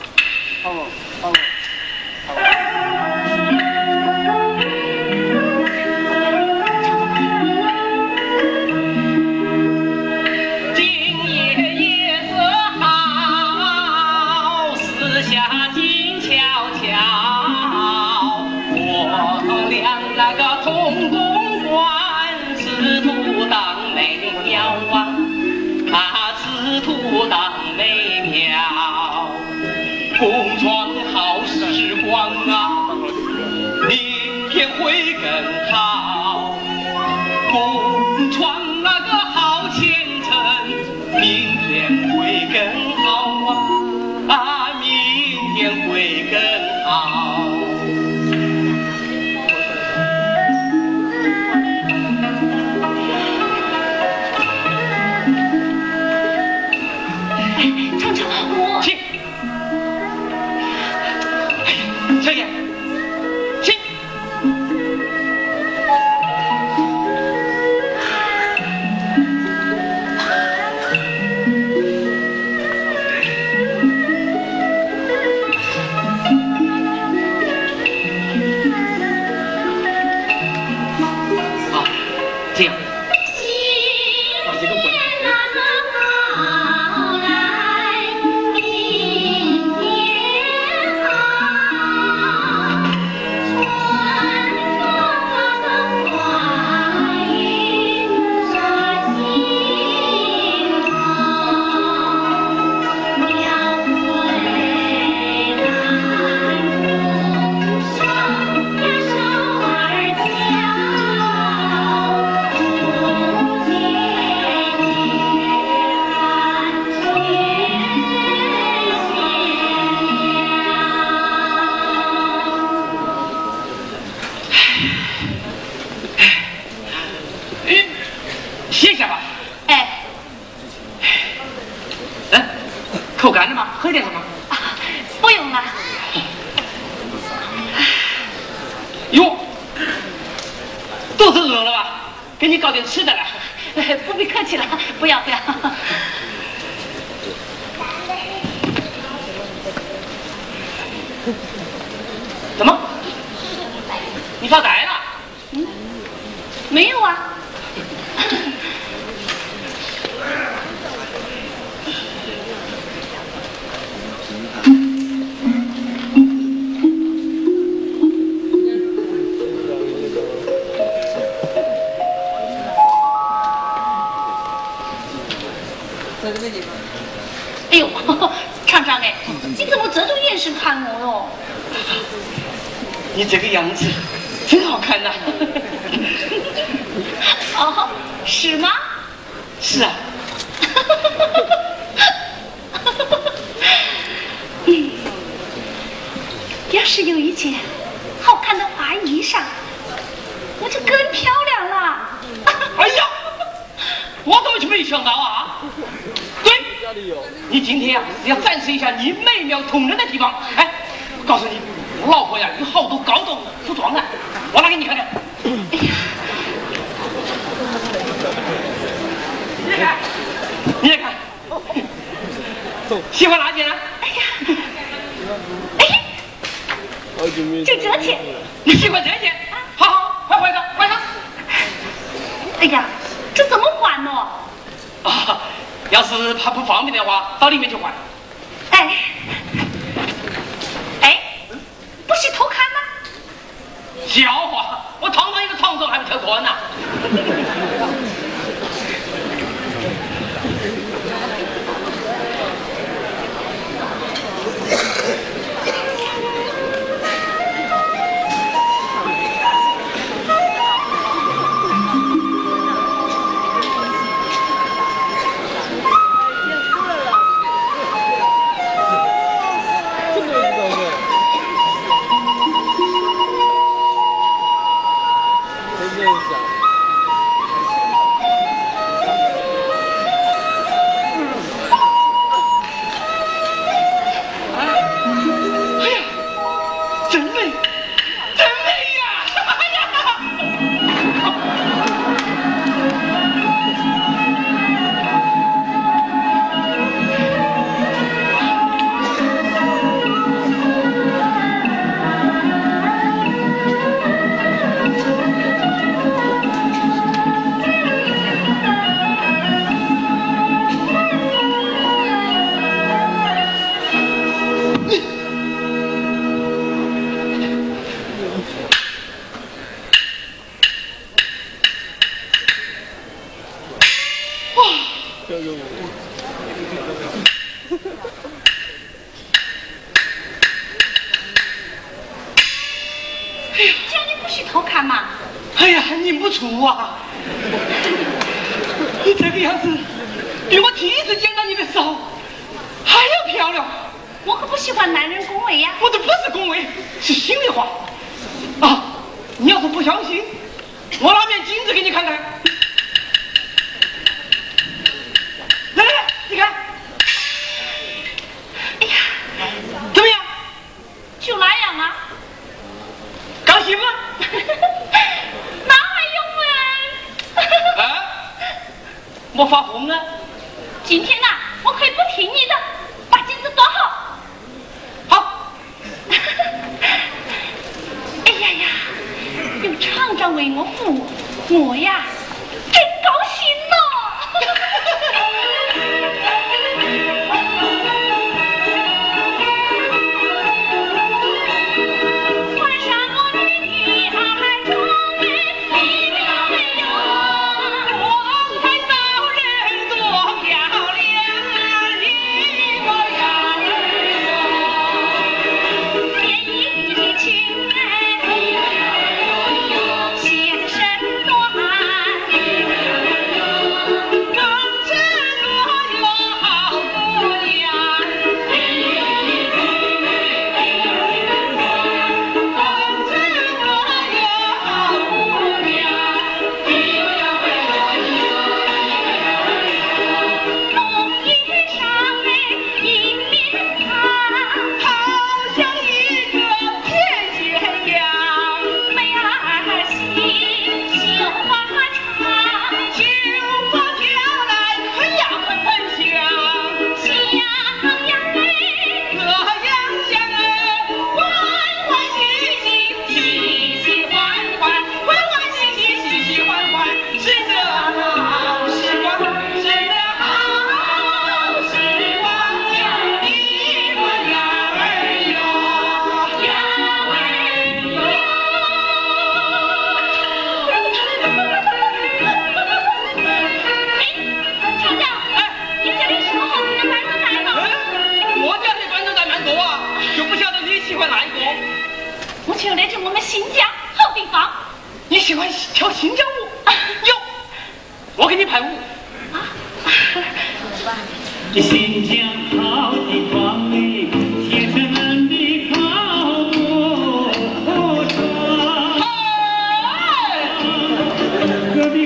[30.19, 32.89] 共创好时光啊，
[33.87, 36.16] 明天会更好。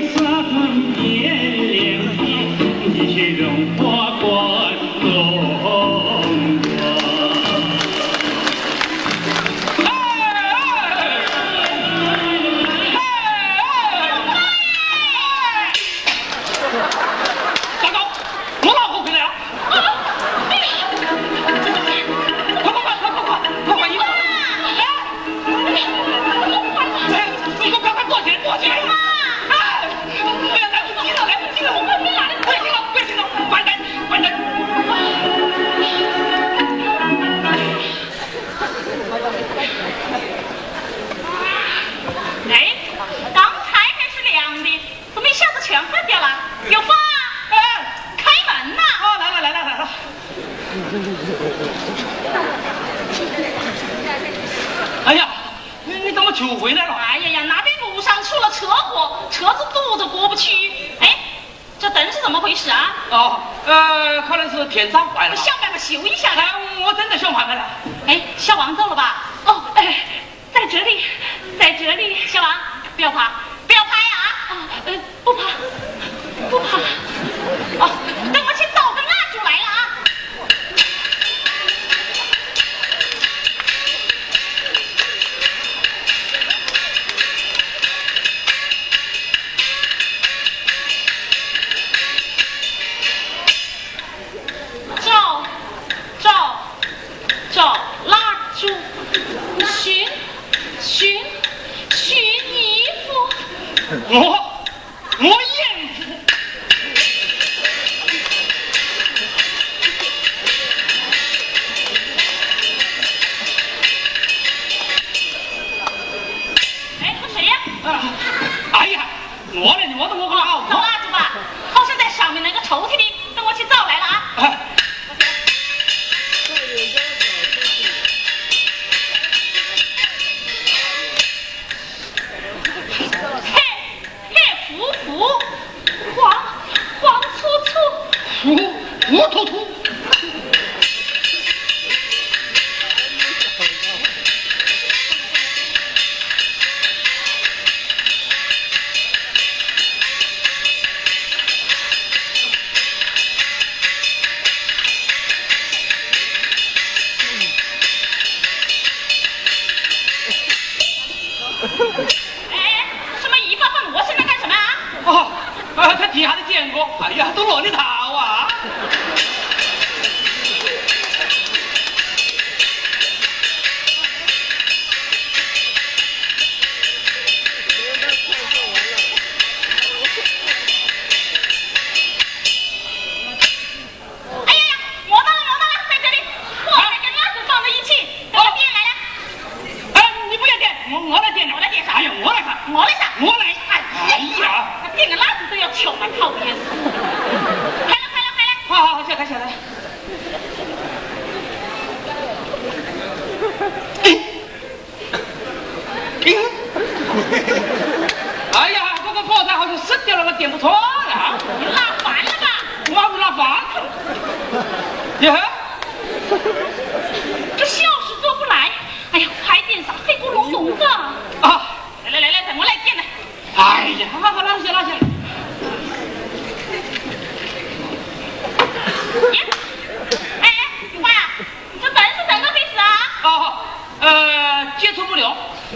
[0.08, 1.11] fahren.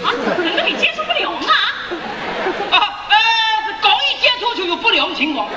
[0.05, 1.53] 啊难道你接受不了吗
[2.71, 2.77] 啊啊
[3.11, 3.17] 哎
[3.81, 5.49] 刚一接触就有不良情况。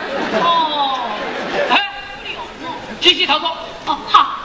[0.41, 0.99] 哦。
[1.69, 1.91] 哎
[2.21, 3.49] 不了继续操作
[3.85, 4.39] 哦好。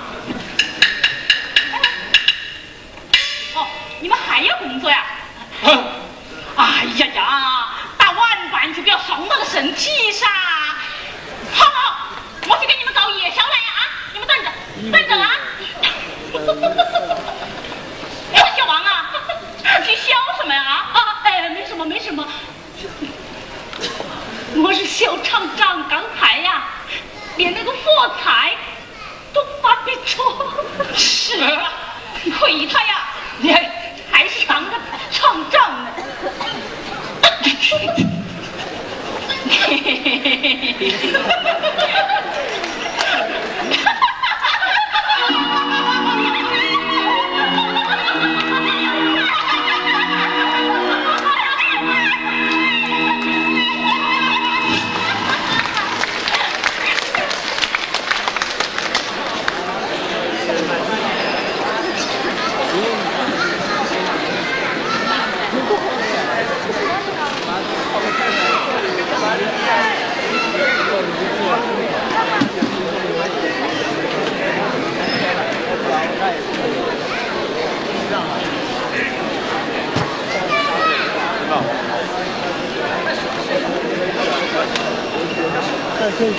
[3.55, 3.67] 哦
[4.01, 5.05] 你们还要工作呀？
[6.57, 10.27] 哎呀呀大万饭就不要伤到个身体噻。
[11.53, 12.09] 好好
[12.49, 14.51] 我去给你们搞夜宵来呀啊你们等着
[14.93, 15.31] 等着啊。
[24.97, 26.63] 小厂长刚才呀
[27.37, 28.53] 连那个火柴
[29.33, 30.23] 都发不出。
[30.95, 31.73] 是啊。
[32.39, 33.69] 亏他呀你还
[34.09, 34.71] 还是当个
[35.11, 35.91] 厂长呢。
[86.17, 86.33] 不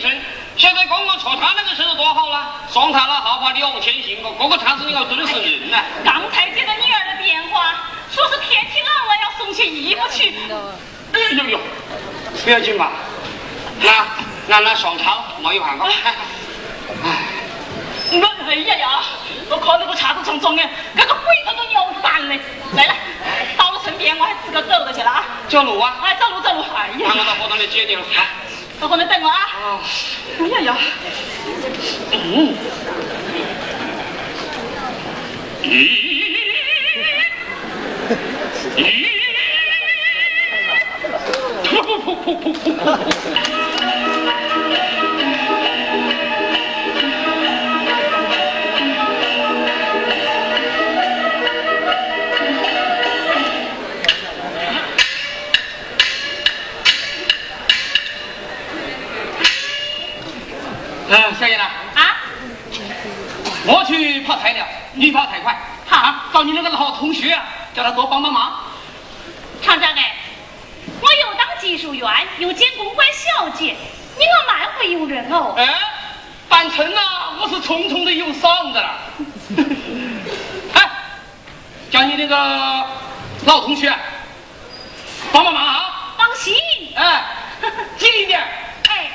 [0.00, 5.82] 现在刚刚坐他那个事多好了，上台了好把你往前行，这个才是你要尊死人呐。
[6.04, 7.74] 刚才接到女儿的电话，
[8.10, 10.34] 说是天气冷了，要送些衣服去。
[11.12, 11.60] 哎呦呦，
[12.44, 12.92] 不要紧吧？
[13.80, 14.06] 那
[14.48, 15.86] 那那上套，没有办法。
[15.86, 16.14] 哎，
[18.12, 19.02] 我哎呀呀，
[19.48, 20.62] 我看那个车子重重的，
[20.94, 22.40] 那个鬼头都牛蛋嘞。
[22.74, 22.96] 来来，
[23.56, 25.24] 到了身边我还自个走着去了啊。
[25.48, 25.96] 走路啊？
[26.02, 26.62] 哎，走路走路。
[26.74, 28.26] 哎呀，那我到河塘里接你了啊。
[28.82, 29.80] 到河塘等我啊。
[30.40, 30.76] 哎呀呀。
[32.12, 32.56] 嗯。
[35.62, 35.70] 咦？
[38.76, 39.06] 咦？
[41.62, 43.71] 噗噗噗噗噗噗
[63.64, 65.56] 我去跑菜了，你跑太快。
[65.86, 67.44] 好，找你那个老同学啊，
[67.74, 68.60] 叫他多帮帮忙。
[69.62, 70.16] 厂长哎，
[71.00, 72.08] 我又当技术员，
[72.38, 73.76] 又兼公关小姐，
[74.18, 75.54] 你我蛮会用人哦。
[75.56, 75.68] 哎，
[76.48, 79.00] 反正啊，我是匆匆的有嗓子了。
[80.74, 80.90] 哎，
[81.90, 82.36] 叫你那个
[83.44, 83.92] 老同学
[85.32, 86.14] 帮帮忙啊！
[86.18, 86.54] 放心，
[86.96, 87.24] 哎，
[87.96, 88.40] 近一点。
[88.88, 89.10] 哎，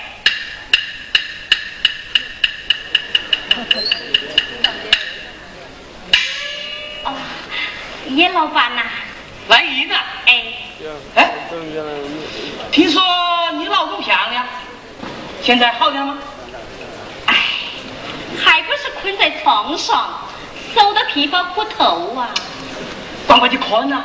[7.04, 7.14] 哦，
[8.18, 8.82] 叶老板呐、
[9.48, 9.96] 来人呐！
[10.26, 10.44] 哎，
[11.14, 11.32] 哎，
[12.72, 13.00] 听说
[13.60, 14.44] 你老公漂亮，
[15.44, 16.18] 现在好点吗？
[17.28, 17.36] 哎，
[18.44, 20.28] 还不是困在床上，
[20.74, 22.30] 瘦得皮包骨头啊，
[23.28, 24.04] 赶快去看呐！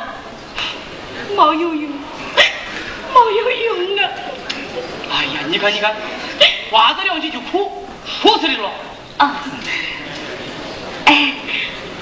[1.35, 1.81] 没有用，
[3.15, 4.11] 没有用啊！
[5.11, 5.95] 哎呀，你看你看，
[6.69, 7.83] 话这两句就哭，
[8.21, 8.69] 哭死你了。
[9.17, 9.37] 啊，
[11.05, 11.33] 哎，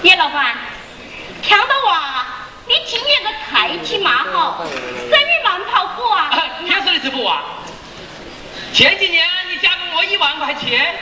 [0.04, 0.58] 叶老板，
[1.42, 2.26] 听到哇，
[2.68, 6.30] 你今年的太极蛮好，生意蛮跑过啊！
[6.32, 7.44] 哎，天说的是不啊？
[8.74, 10.96] 前几年你嫁给我一万块钱，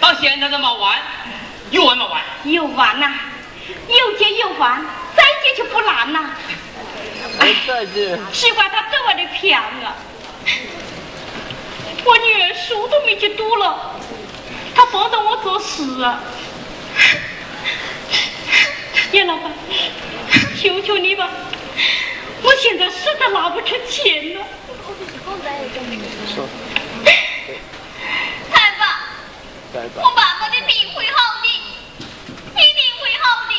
[0.00, 0.98] 到现在都没完，
[1.70, 2.22] 有完没完？
[2.44, 3.12] 有完呐、
[3.88, 4.84] 有借有还，
[5.16, 6.30] 再借就不难呐、
[7.40, 8.18] 哎，再见。
[8.32, 9.92] 奇怪他这么的漂亮，
[12.04, 13.96] 我女儿书都没去读了，
[14.74, 16.20] 她帮着我做事啊。
[19.12, 19.52] 叶老板，
[20.60, 21.30] 求求你吧，
[22.42, 24.44] 我现在实在拿不出钱了。
[26.34, 26.46] 说，
[28.52, 28.82] 太爸，
[29.72, 30.10] 拜拜我。
[30.14, 33.50] 爸爸的病会好的，一定会好的。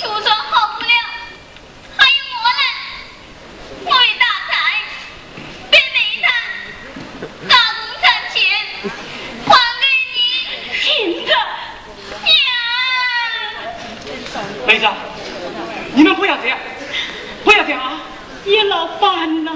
[0.00, 0.92] 就算好不了，
[1.96, 2.62] 还有我呢。
[3.84, 4.52] 我为大财，
[5.70, 6.24] 被煤炭、
[7.48, 8.36] 大工产钱
[9.46, 9.48] 还
[9.80, 9.82] 给
[10.14, 10.16] 你，
[10.80, 11.30] 听着，
[14.70, 14.86] 妹子，
[15.94, 16.56] 你们不要这样，
[17.42, 18.00] 不要这样啊！
[18.44, 19.50] 叶老板呢、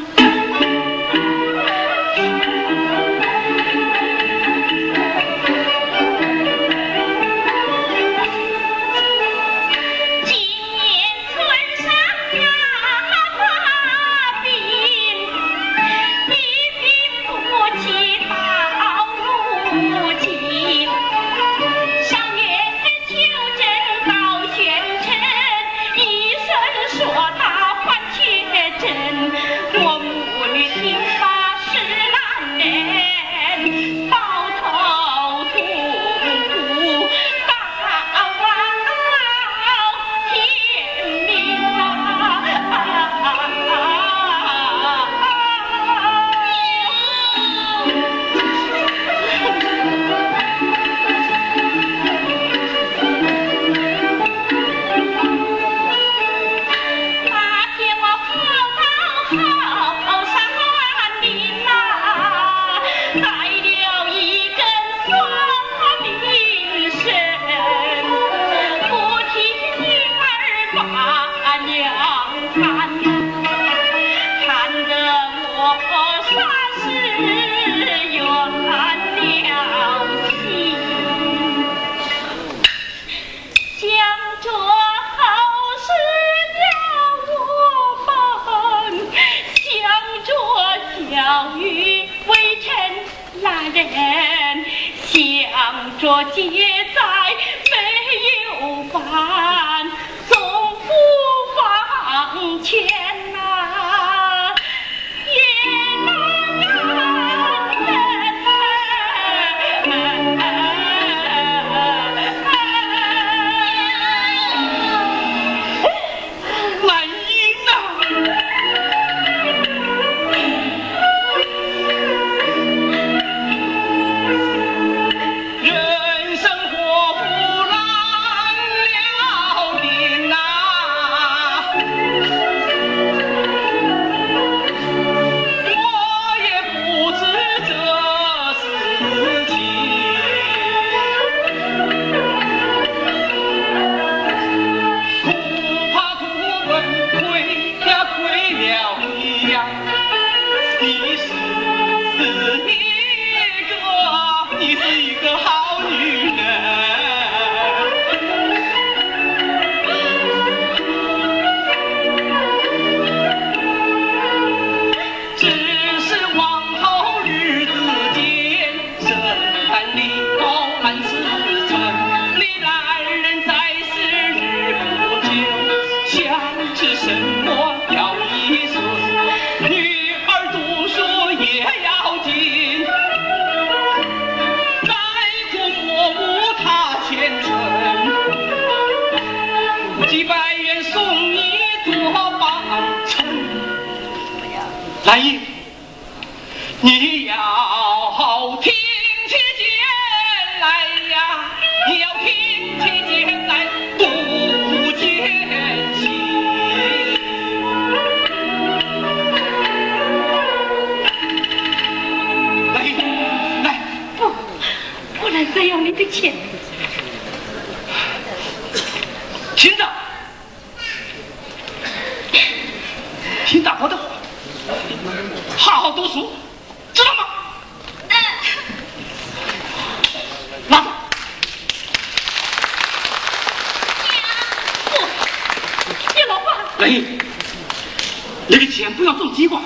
[238.90, 239.60] 不要种西瓜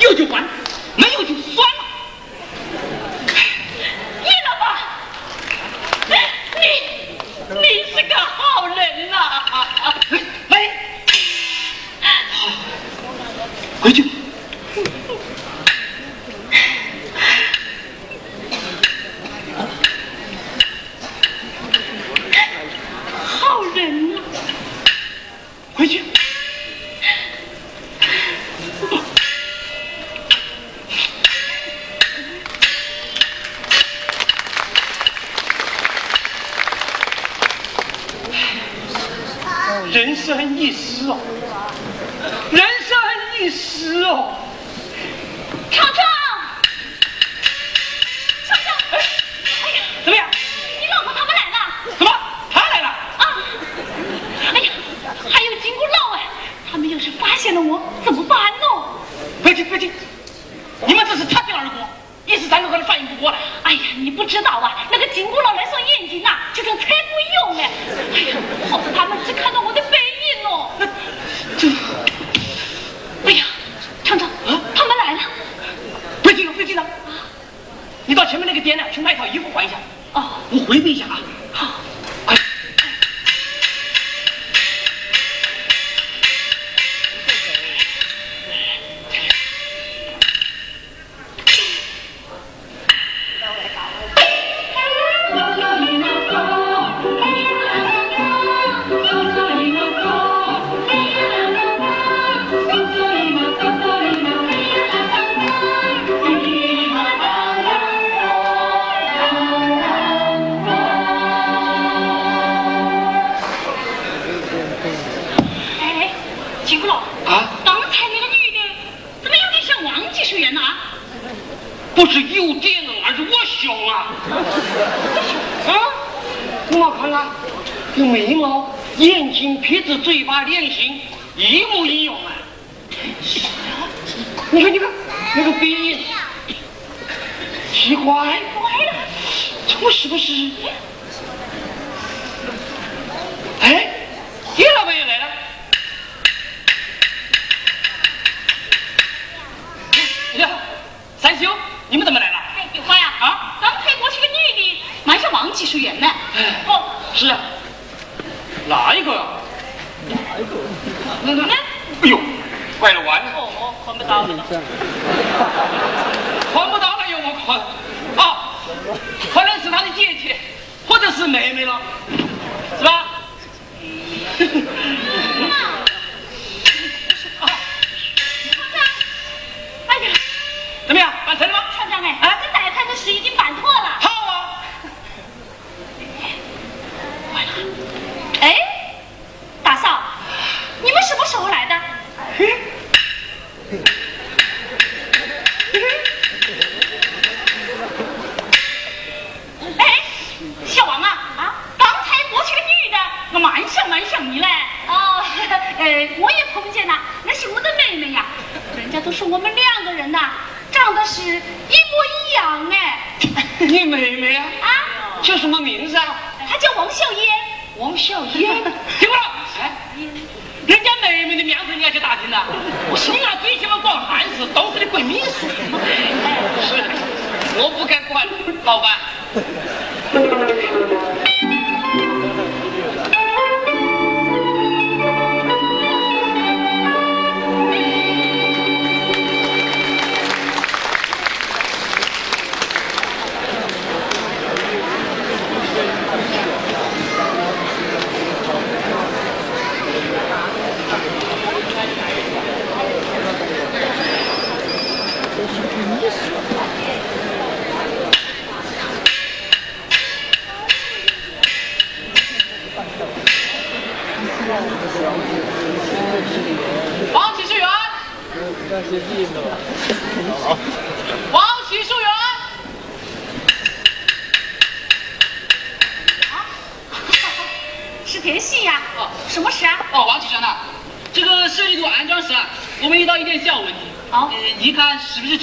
[0.00, 0.42] 有就还
[0.96, 1.69] 没有就算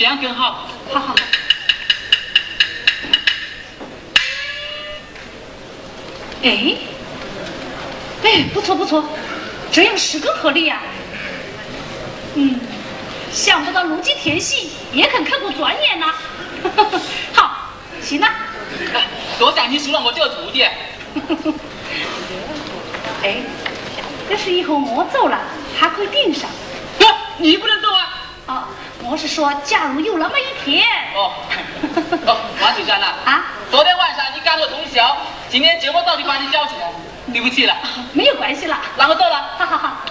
[0.08, 0.68] 样更好？
[0.92, 1.16] 好好好。
[6.44, 6.76] 哎，
[8.24, 9.04] 哎，不错不错，
[9.72, 10.80] 这样是更合理呀、
[12.36, 12.60] 嗯，
[13.34, 16.14] 想不到陆基田系也肯刻苦钻研呐、
[17.34, 17.72] 好，
[18.02, 18.28] 行了。
[18.94, 19.08] 哎
[19.40, 20.64] 多谢你收了我这个徒弟。
[23.24, 23.38] 哎，
[24.30, 25.40] 要是以后我走了，
[25.78, 26.50] 还可以顶上。
[26.98, 27.06] 不，
[27.38, 28.10] 你不能走啊！
[28.48, 28.64] 哦，
[29.04, 30.86] 我是说，假如有那么一天，
[31.16, 31.34] 哦，
[32.26, 35.18] 哦，王启山呐，啊，昨天晚上你赶我通宵，
[35.50, 36.92] 今天节目到底把你叫起来，
[37.38, 37.78] 对不起了，
[38.14, 38.82] 没有关系了。
[38.98, 39.56] 那我走了。
[39.60, 40.06] 好好好。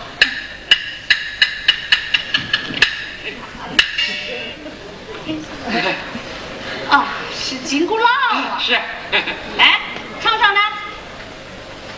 [6.89, 7.05] 哦，
[7.35, 8.07] 是金箍棒
[8.45, 8.63] 啊！
[8.65, 8.75] 是，
[9.59, 9.81] 哎，
[10.23, 10.61] 厂长呢？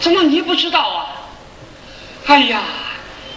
[0.01, 1.07] 怎么你不知道啊？
[2.29, 2.63] 哎呀，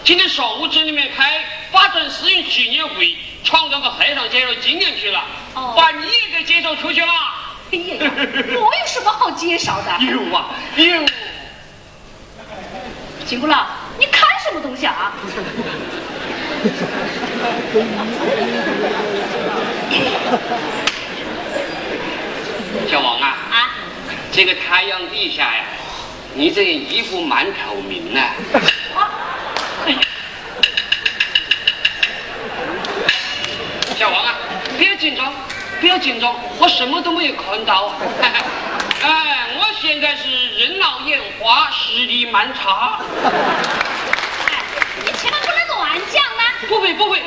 [0.06, 1.44] 今天上午镇里面开
[1.74, 5.22] 法政私营纪念会，厂长和会上介绍今年去了，
[5.56, 7.12] 哦把你也给介绍出去了。
[7.74, 9.92] 哎呀呀，我有什么好介绍的？
[10.06, 10.46] 有啊，
[10.78, 11.06] 有。
[13.32, 13.66] 金箍佬，
[13.98, 15.14] 你看什么东西啊？
[22.90, 23.72] 小王啊，啊？
[24.34, 25.64] 这个太阳底下呀，
[26.34, 28.36] 你这件衣服蛮透明呢、啊？
[33.98, 34.36] 小王啊，
[34.78, 35.34] 不要紧张，
[35.80, 37.96] 不要紧张，我什么都没有看到啊。
[39.04, 40.28] 哎，我现在是
[40.58, 43.00] 人老眼花，视力蛮差。
[43.26, 44.64] 哎，
[45.06, 46.68] 你千万不能乱讲呐！
[46.70, 47.22] 不会不会，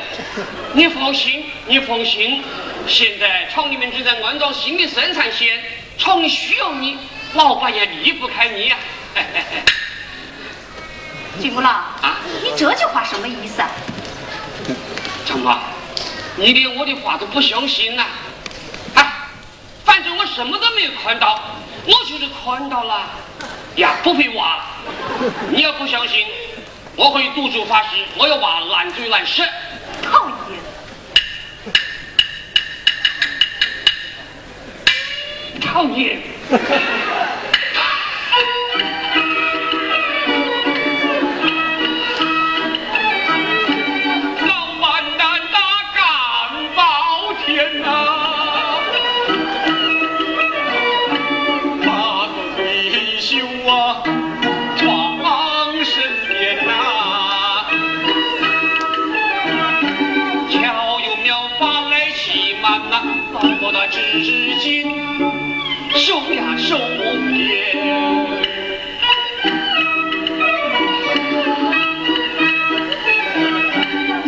[0.72, 2.42] 你放心，你放心。
[2.88, 5.62] 现在厂里面正在安装新的生产线，
[5.98, 6.96] 厂里需要你，
[7.34, 8.76] 老板也离不开你呀、
[11.40, 13.68] 金箍佬，啊你这句话什么意思啊？
[15.26, 15.58] 长妈，
[16.36, 18.06] 你连我的话都不相信呐、
[18.94, 19.12] 哎，
[19.84, 21.38] 反正我什么都没有看到，
[21.86, 23.10] 我就是看到了
[23.76, 24.64] 呀，不会挖。
[25.50, 26.26] 你要不相信，
[26.96, 29.42] 我可以赌咒发誓，我要挖烂嘴烂舌。
[30.02, 30.58] 讨厌！
[35.60, 36.22] 讨厌。
[63.94, 64.00] 至
[64.58, 64.90] 今
[65.94, 66.76] 手呀手
[67.28, 67.32] 边。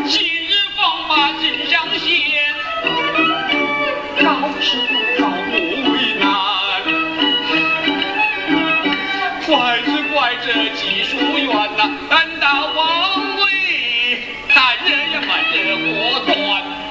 [0.06, 0.14] 今
[0.47, 0.78] 日放
[1.09, 2.06] 马真上线，
[4.22, 4.26] 高
[4.60, 4.64] 处
[5.18, 5.52] 高不
[5.90, 6.22] 为难。
[9.47, 9.51] 怪
[9.84, 10.14] 只怪
[10.44, 11.44] 这技术员
[11.76, 12.47] 呐、胆大，
[14.86, 16.86] 人呀慢人果断。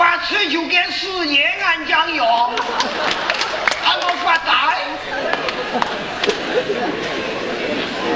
[0.00, 2.26] 发吃就跟实验暗将用，
[3.82, 4.78] 还我发财。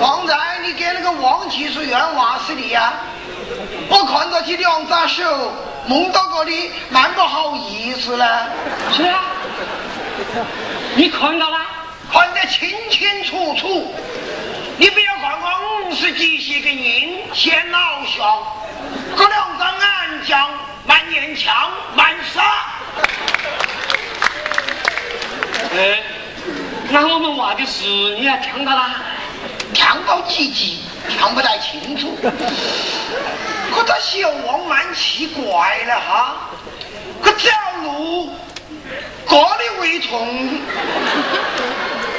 [0.01, 2.95] 刚才你给那个王技术员挖死你呀？
[3.91, 5.53] 我看到起两只手
[5.87, 8.47] 蒙到过你，蛮不好意思呢。
[8.91, 9.21] 是啊，
[10.97, 11.59] 你看到了？
[12.11, 13.95] 看得清清楚楚。
[14.79, 18.43] 你不要看我五十几岁的人显老相，
[19.19, 20.49] 这两张暗将
[20.87, 22.43] 蛮年强满杀。
[25.77, 26.03] 哎，
[26.91, 28.97] 那我们挖的是你也听到啦？
[29.73, 36.37] 听到几级听不太清楚，可这小王蛮奇怪了哈，
[37.21, 37.53] 可条
[37.83, 38.31] 路
[39.29, 40.61] 这里为痛，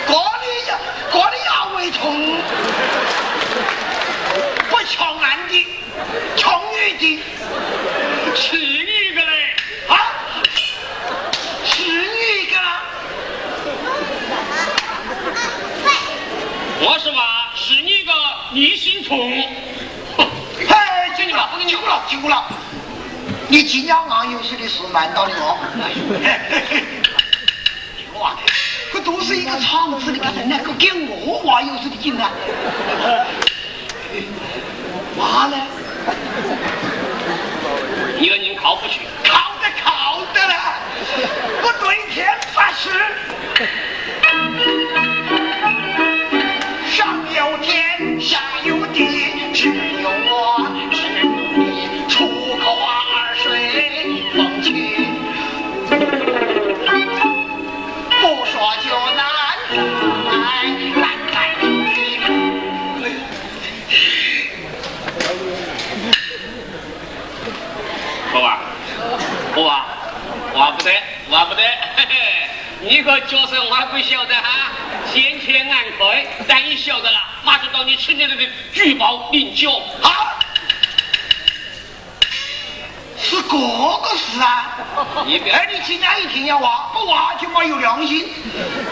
[0.05, 0.77] 这里呀
[1.13, 2.37] 这里也为痛，
[4.69, 5.65] 不抢男的，
[6.35, 7.23] 抢女的，
[8.35, 8.65] 是你
[9.09, 9.55] 一个嘞。
[9.87, 9.95] 啊？
[11.63, 12.55] 是你一个
[16.81, 18.11] 我是吧是你个
[18.53, 19.17] 你行虫
[20.67, 22.45] 嗨，兄弟们我给你丢了丢了。
[23.47, 25.57] 你今年玩游戏的是瞒到的哦。
[28.19, 28.37] 哇
[28.93, 32.29] 这都是一个厂子的个人呢给我玩游戏的劲来
[33.03, 33.25] 嗯
[35.17, 35.57] 妈嘞。
[38.17, 40.53] 一个人靠不去，靠的靠得了，
[41.61, 42.89] 我对天发誓，
[46.95, 49.67] 上有天，下有地，只
[50.01, 51.25] 有我是
[51.57, 52.25] 你出
[52.57, 53.43] 口二水
[54.33, 54.69] 风去，
[58.21, 59.19] 不说就难
[60.31, 60.31] 在
[61.01, 61.24] 难。
[68.35, 68.59] 好吧，
[69.55, 69.85] 好吧，
[70.53, 70.91] 话不得，
[71.29, 71.61] 我不得，
[71.95, 72.49] 嘿嘿，
[72.81, 74.71] 你个角色我还不晓得哈，
[75.05, 78.35] 先前暗开，但你晓得了，马上到你吃你的
[78.73, 79.71] 举报领教
[80.01, 80.37] 好，
[83.25, 84.77] 是这个事啊！
[85.25, 88.29] 你别哎，你今天一听要挖，不挖就没有良心。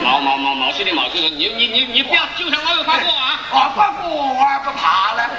[0.02, 3.40] 毛毛毛毛水的毛水的，你你你你不要就像我有发过啊！
[3.54, 5.30] 啊，不过我还不怕了。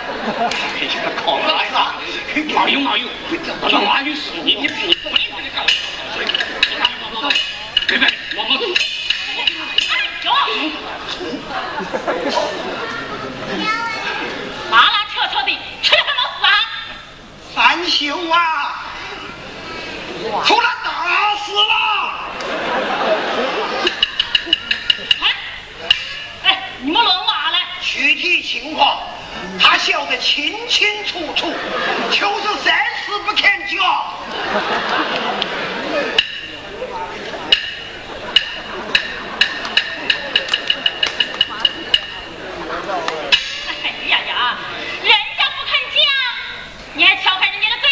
[1.26, 1.94] 靠哪呀？
[2.54, 3.08] 毛有毛有，
[3.68, 5.68] 叫马女士，你你你不理不理干我。
[7.88, 8.48] 别别，我我
[14.70, 15.50] 拉拉扯扯的，
[15.82, 16.23] 扯什么事啊？
[17.54, 18.84] 三秀啊，
[20.44, 21.70] 出来打死了！
[25.22, 25.24] 哎，
[26.42, 27.58] 哎，你们论话嘞？
[27.80, 28.98] 具体情况
[29.60, 31.46] 他晓得清清楚楚，
[32.10, 32.74] 就是三
[33.06, 33.78] 死不肯讲。
[46.96, 47.83] 你还撬开人家的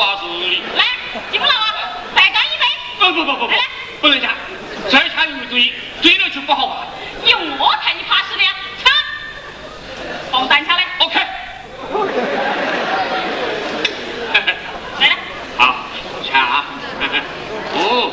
[0.00, 0.84] 来，
[1.30, 2.64] 你不老啊，再干一杯。
[2.98, 3.52] 不不不不不，
[4.00, 4.30] 不能掐，
[4.88, 6.86] 再掐就对，对了就不好办。
[7.26, 8.50] 有我看你怕死的呀！
[8.82, 8.90] 掐，
[10.32, 11.20] 放蛋掐来，OK，
[14.32, 15.16] 来来，
[15.58, 15.76] 好，
[16.24, 16.64] 掐啊！
[17.76, 18.12] 哦，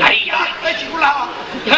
[0.00, 0.32] 哎呀，
[0.62, 1.28] 哎，金不老啊，
[1.66, 1.70] 嘿。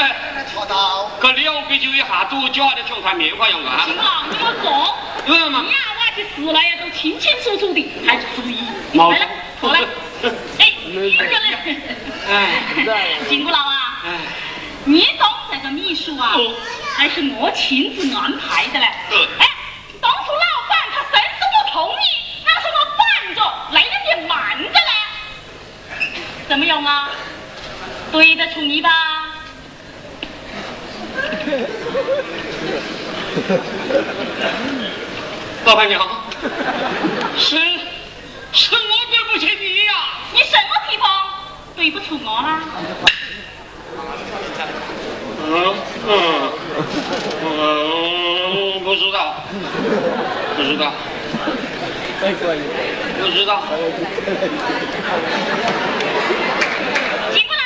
[0.54, 3.82] 错到，这两杯酒一下肚，搅得像团棉花样啊！
[3.84, 5.76] 金不老，你莫说，嗯嘛你，呀，
[6.38, 8.56] 我了呀，都清清楚楚的，还注意。
[8.94, 9.28] 来来，
[9.60, 9.80] 过来，
[10.58, 11.36] 哎，一个人。
[12.26, 14.18] 哎，金不老啊，哎，
[14.86, 16.54] 你当这个秘书啊哦，
[16.96, 18.88] 还是我亲自安排的嘞。
[19.10, 19.46] 嗯哎，
[20.00, 23.38] 当初老板他甚至不同意，那是我板着，
[23.72, 24.92] 来的也慢着嘞。
[26.48, 27.10] 怎么样啊？
[28.10, 28.88] 对得出你吧？
[35.64, 36.00] 老板娘，
[37.36, 37.56] 是
[38.52, 38.78] 是我
[39.10, 39.92] 对不起你呀、
[40.32, 41.06] 你什么地方
[41.74, 42.60] 对不出我啦？
[45.48, 45.74] 嗯
[46.08, 46.10] 嗯
[47.42, 49.34] 嗯，不知道，
[50.56, 50.92] 不知道，
[52.20, 52.60] 太怪了。
[53.20, 53.62] 不知道。
[57.32, 57.62] 金不老啊，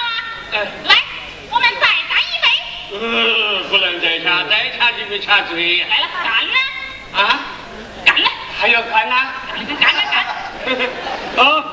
[0.52, 0.89] 哎，来，我们再干一杯。
[3.02, 5.80] 嗯，不能再掐，再掐就被掐嘴。
[5.88, 6.52] 来了，干了，
[7.14, 7.40] 啊，
[8.04, 8.28] 干了，
[8.58, 10.14] 还要干呐、干了，干了，干
[10.78, 10.84] 了，
[11.42, 11.64] 哦，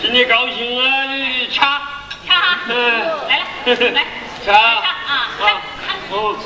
[0.00, 1.82] 今天高兴啊，你掐。
[2.24, 2.58] 掐哈。
[2.68, 2.74] 嗯。
[3.28, 3.44] 来了，
[3.90, 4.04] 来，
[4.46, 4.82] 掐啊，
[5.40, 5.94] 看看。
[6.10, 6.38] 哦。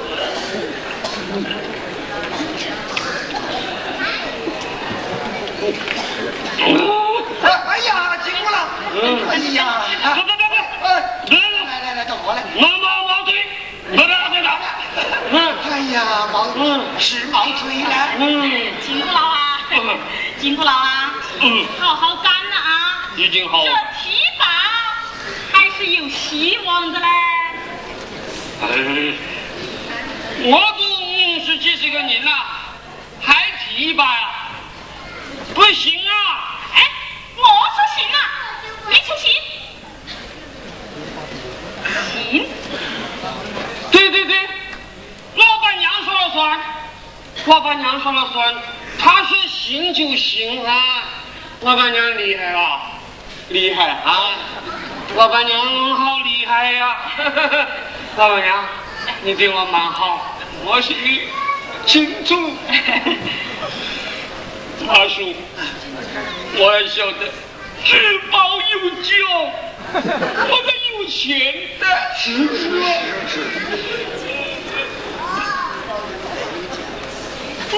[7.69, 8.59] 哎呀，金不老，
[8.95, 9.29] 嗯。
[9.29, 9.61] 哎呀，
[10.15, 10.89] 不不不不，哎，
[11.29, 12.43] 嗯，来来来，都过来。
[12.55, 13.35] 毛毛毛嘴，
[13.91, 14.49] 不得不得。
[15.31, 17.91] 嗯哎呀，毛嗯是毛嘴了。
[18.19, 19.99] 嗯辛苦了啊嗯，
[20.41, 23.11] 金不老啊，嗯，好好干了啊！
[23.17, 23.71] 已经好这。
[24.03, 24.47] 提拔
[25.53, 27.07] 还是有希望的嘞。
[28.63, 28.65] 哎，
[30.45, 32.31] 我都五十几岁个人了，
[33.21, 33.35] 还
[33.69, 34.29] 提拔呀？
[35.55, 36.13] 不行啊！
[36.75, 36.83] 哎，
[37.37, 38.19] 我说行啊，
[38.89, 39.31] 你说行。
[42.13, 42.49] 行，
[43.91, 44.37] 对对对，
[45.35, 46.61] 老板娘说了算，
[47.47, 48.55] 老板娘说了算，
[48.99, 51.05] 她说行就行啊。
[51.63, 52.81] 老板娘厉害了，
[53.49, 54.31] 厉害啊！
[55.17, 56.97] 老板娘好厉害呀、
[58.19, 58.65] 老板娘，
[59.23, 61.29] 你对我蛮好，我心里
[61.87, 62.35] 清楚。
[64.87, 65.35] 阿叔，
[66.59, 67.33] 我也晓得，
[67.85, 69.15] 只保有酒，
[69.93, 70.01] 我
[70.65, 71.87] 们有钱的。
[72.17, 72.83] 是是
[73.27, 73.41] 是。
[77.69, 77.77] 可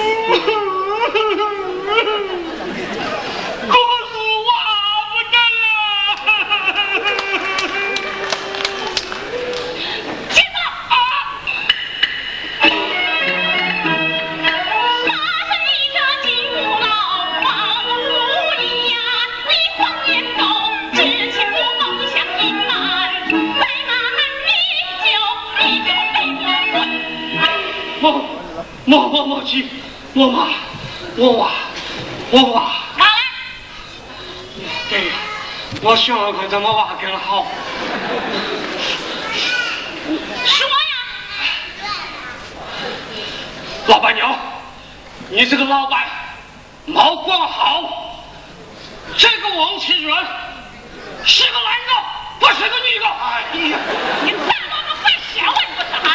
[28.01, 28.25] 我
[28.85, 29.67] 我我我去，
[30.13, 30.47] 我妈，
[31.17, 31.51] 我娃，
[32.31, 32.71] 我娃。
[32.95, 33.11] 拿来，
[34.89, 35.11] 对，
[35.81, 37.45] 我想了看怎么娃更好。
[40.45, 40.95] 说呀，
[43.87, 44.33] 老板娘，
[45.29, 46.07] 你这个老板
[46.85, 48.23] 毛光好，
[49.17, 50.15] 这个王启元
[51.25, 51.91] 是个男的，
[52.39, 53.05] 不是个女的。
[53.05, 53.77] 哎呀，
[54.23, 54.37] 你再
[54.69, 56.07] 把我犯小啊，你不是哈？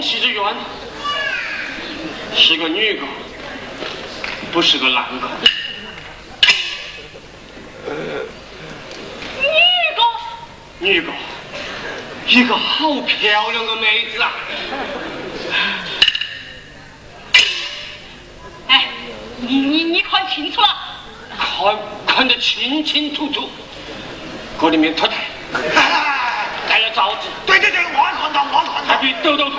[0.00, 0.54] 这个王喜之源
[2.36, 3.02] 是个女的，
[4.52, 5.28] 不是个男的。
[9.40, 9.48] 女
[9.96, 10.02] 的，
[10.78, 11.12] 女狗，
[12.28, 14.32] 一个好漂亮的妹子啊！
[18.68, 18.88] 哎，
[19.38, 20.68] 你你你看清楚了，
[21.36, 21.76] 看
[22.06, 23.50] 看得清清楚楚，
[24.60, 25.16] 这里面脱胎。
[25.74, 25.87] 哎
[27.46, 28.82] 对对对，我看到，我看到。
[28.86, 29.56] 还比抖抖头。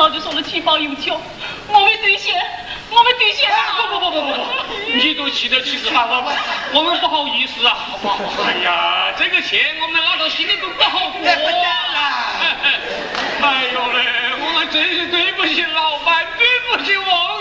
[0.00, 1.20] 早就说了七包有酒，
[1.68, 2.34] 我没兑现，
[2.88, 3.84] 我没兑现啊！
[3.90, 4.40] 不不不不不不，
[4.94, 6.32] 你都气得气死喊我，
[6.72, 7.76] 我们不好意思啊！
[8.46, 11.20] 哎呀，这个钱我们拿到心里都不好过。
[13.42, 14.06] 哎呦嘞，
[14.40, 17.39] 我们真是对不起老板，对不起王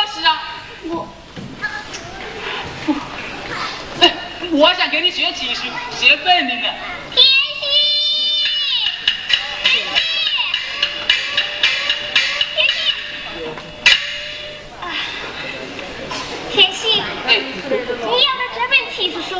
[0.00, 0.28] 你最合适啊！
[0.84, 1.08] 我
[4.00, 4.14] 哎，
[4.52, 6.68] 我想给你学技术，学本领的。
[7.12, 7.22] 田
[7.60, 7.62] 心，
[9.64, 9.92] 田曦，
[12.54, 12.78] 田曦，
[14.80, 14.82] 啊，
[16.50, 19.34] 田曦，哎，你要的这本提示书，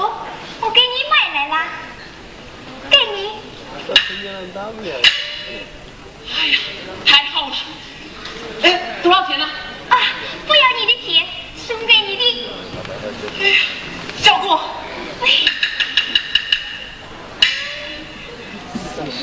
[0.61, 1.55] 我给你买来了，
[2.91, 3.19] 给你。
[6.31, 6.59] 哎呀，
[7.07, 7.57] 太好了！
[8.63, 8.65] 哎，
[9.03, 9.45] 多少钱呢？
[9.47, 9.49] 啊，
[10.51, 11.25] 不要你的钱，
[11.57, 12.25] 送给你的。
[13.39, 13.57] 哎呀，
[14.19, 14.61] 小郭，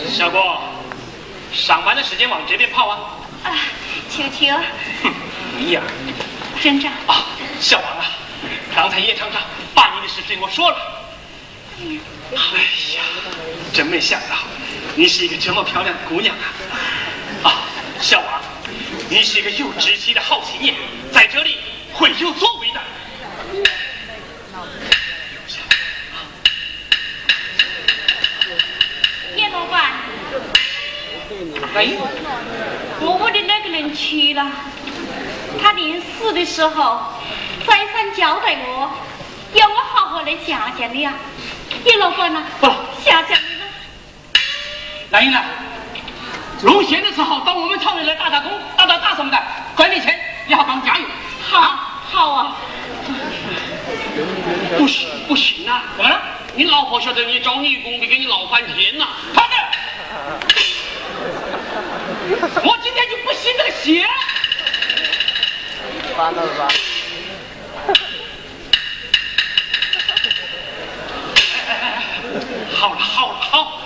[0.09, 0.61] 小郭，
[1.51, 3.17] 上班的时间往这边跑啊！
[3.43, 3.51] 啊，
[4.09, 4.57] 球球，
[5.03, 5.13] 哼，
[5.57, 5.81] 你呀、
[6.63, 7.25] 镇长，啊，
[7.59, 8.05] 小王啊，
[8.73, 9.41] 刚才叶厂长
[9.75, 10.77] 把你的事对我说了。
[11.81, 12.37] 哎
[12.95, 13.03] 呀，
[13.73, 14.37] 真没想到
[14.95, 17.49] 你是一个这么漂亮的姑娘啊！
[17.49, 17.67] 啊，
[17.99, 18.36] 小王，
[19.09, 20.75] 你是一个有志气的好青年，
[21.13, 21.57] 在这里
[21.93, 22.81] 会有作为的。
[29.37, 29.91] 叶老板，
[31.75, 31.87] 哎，
[32.99, 34.51] 我屋的那个人去了，
[35.61, 37.13] 他临死的时候
[37.65, 38.91] 再三交代我，
[39.53, 41.13] 要我好好的想想你啊。
[41.85, 42.67] 叶老板呐、不
[43.01, 43.65] 想想你呢。
[45.11, 45.41] 蓝英呢？
[46.61, 49.37] 入县的时候到我们厂里来打打工，打打打什么的，
[49.75, 51.05] 赚点钱，也好帮加油。
[51.41, 51.79] 好，
[52.09, 52.55] 好啊。
[54.77, 55.83] 不行不行啊！
[55.95, 56.19] 怎么了？
[56.55, 59.61] 你老婆晓得你找女工得给你闹翻天呐、快点！
[62.63, 64.07] 我今天就不信这个邪。
[66.17, 66.67] 完了吧？
[72.73, 73.76] 好了好了好，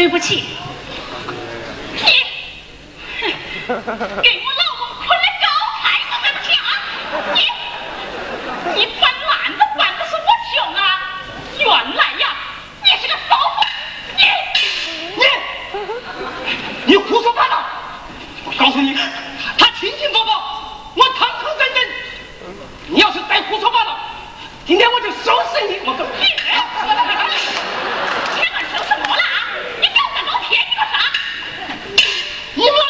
[0.00, 0.42] 对不起。
[1.92, 2.00] 你，
[3.68, 5.46] 给我老公捆了高
[5.82, 6.48] 台上的家，
[7.34, 7.38] 你，
[8.80, 10.80] 你办烂的办的是我穷啊！
[11.58, 12.34] 原来呀，
[12.82, 13.62] 你是个骚货，
[14.16, 14.24] 你，
[15.16, 15.22] 你，
[16.86, 17.62] 你胡说八道！
[18.46, 18.96] 我告诉你，
[19.58, 20.30] 他清清楚楚，
[20.94, 21.78] 我堂堂正正。
[22.86, 23.98] 你要是再胡说八道，
[24.66, 25.78] 今天我就收拾你！
[25.84, 26.24] 我个你，
[32.60, 32.89] Move on!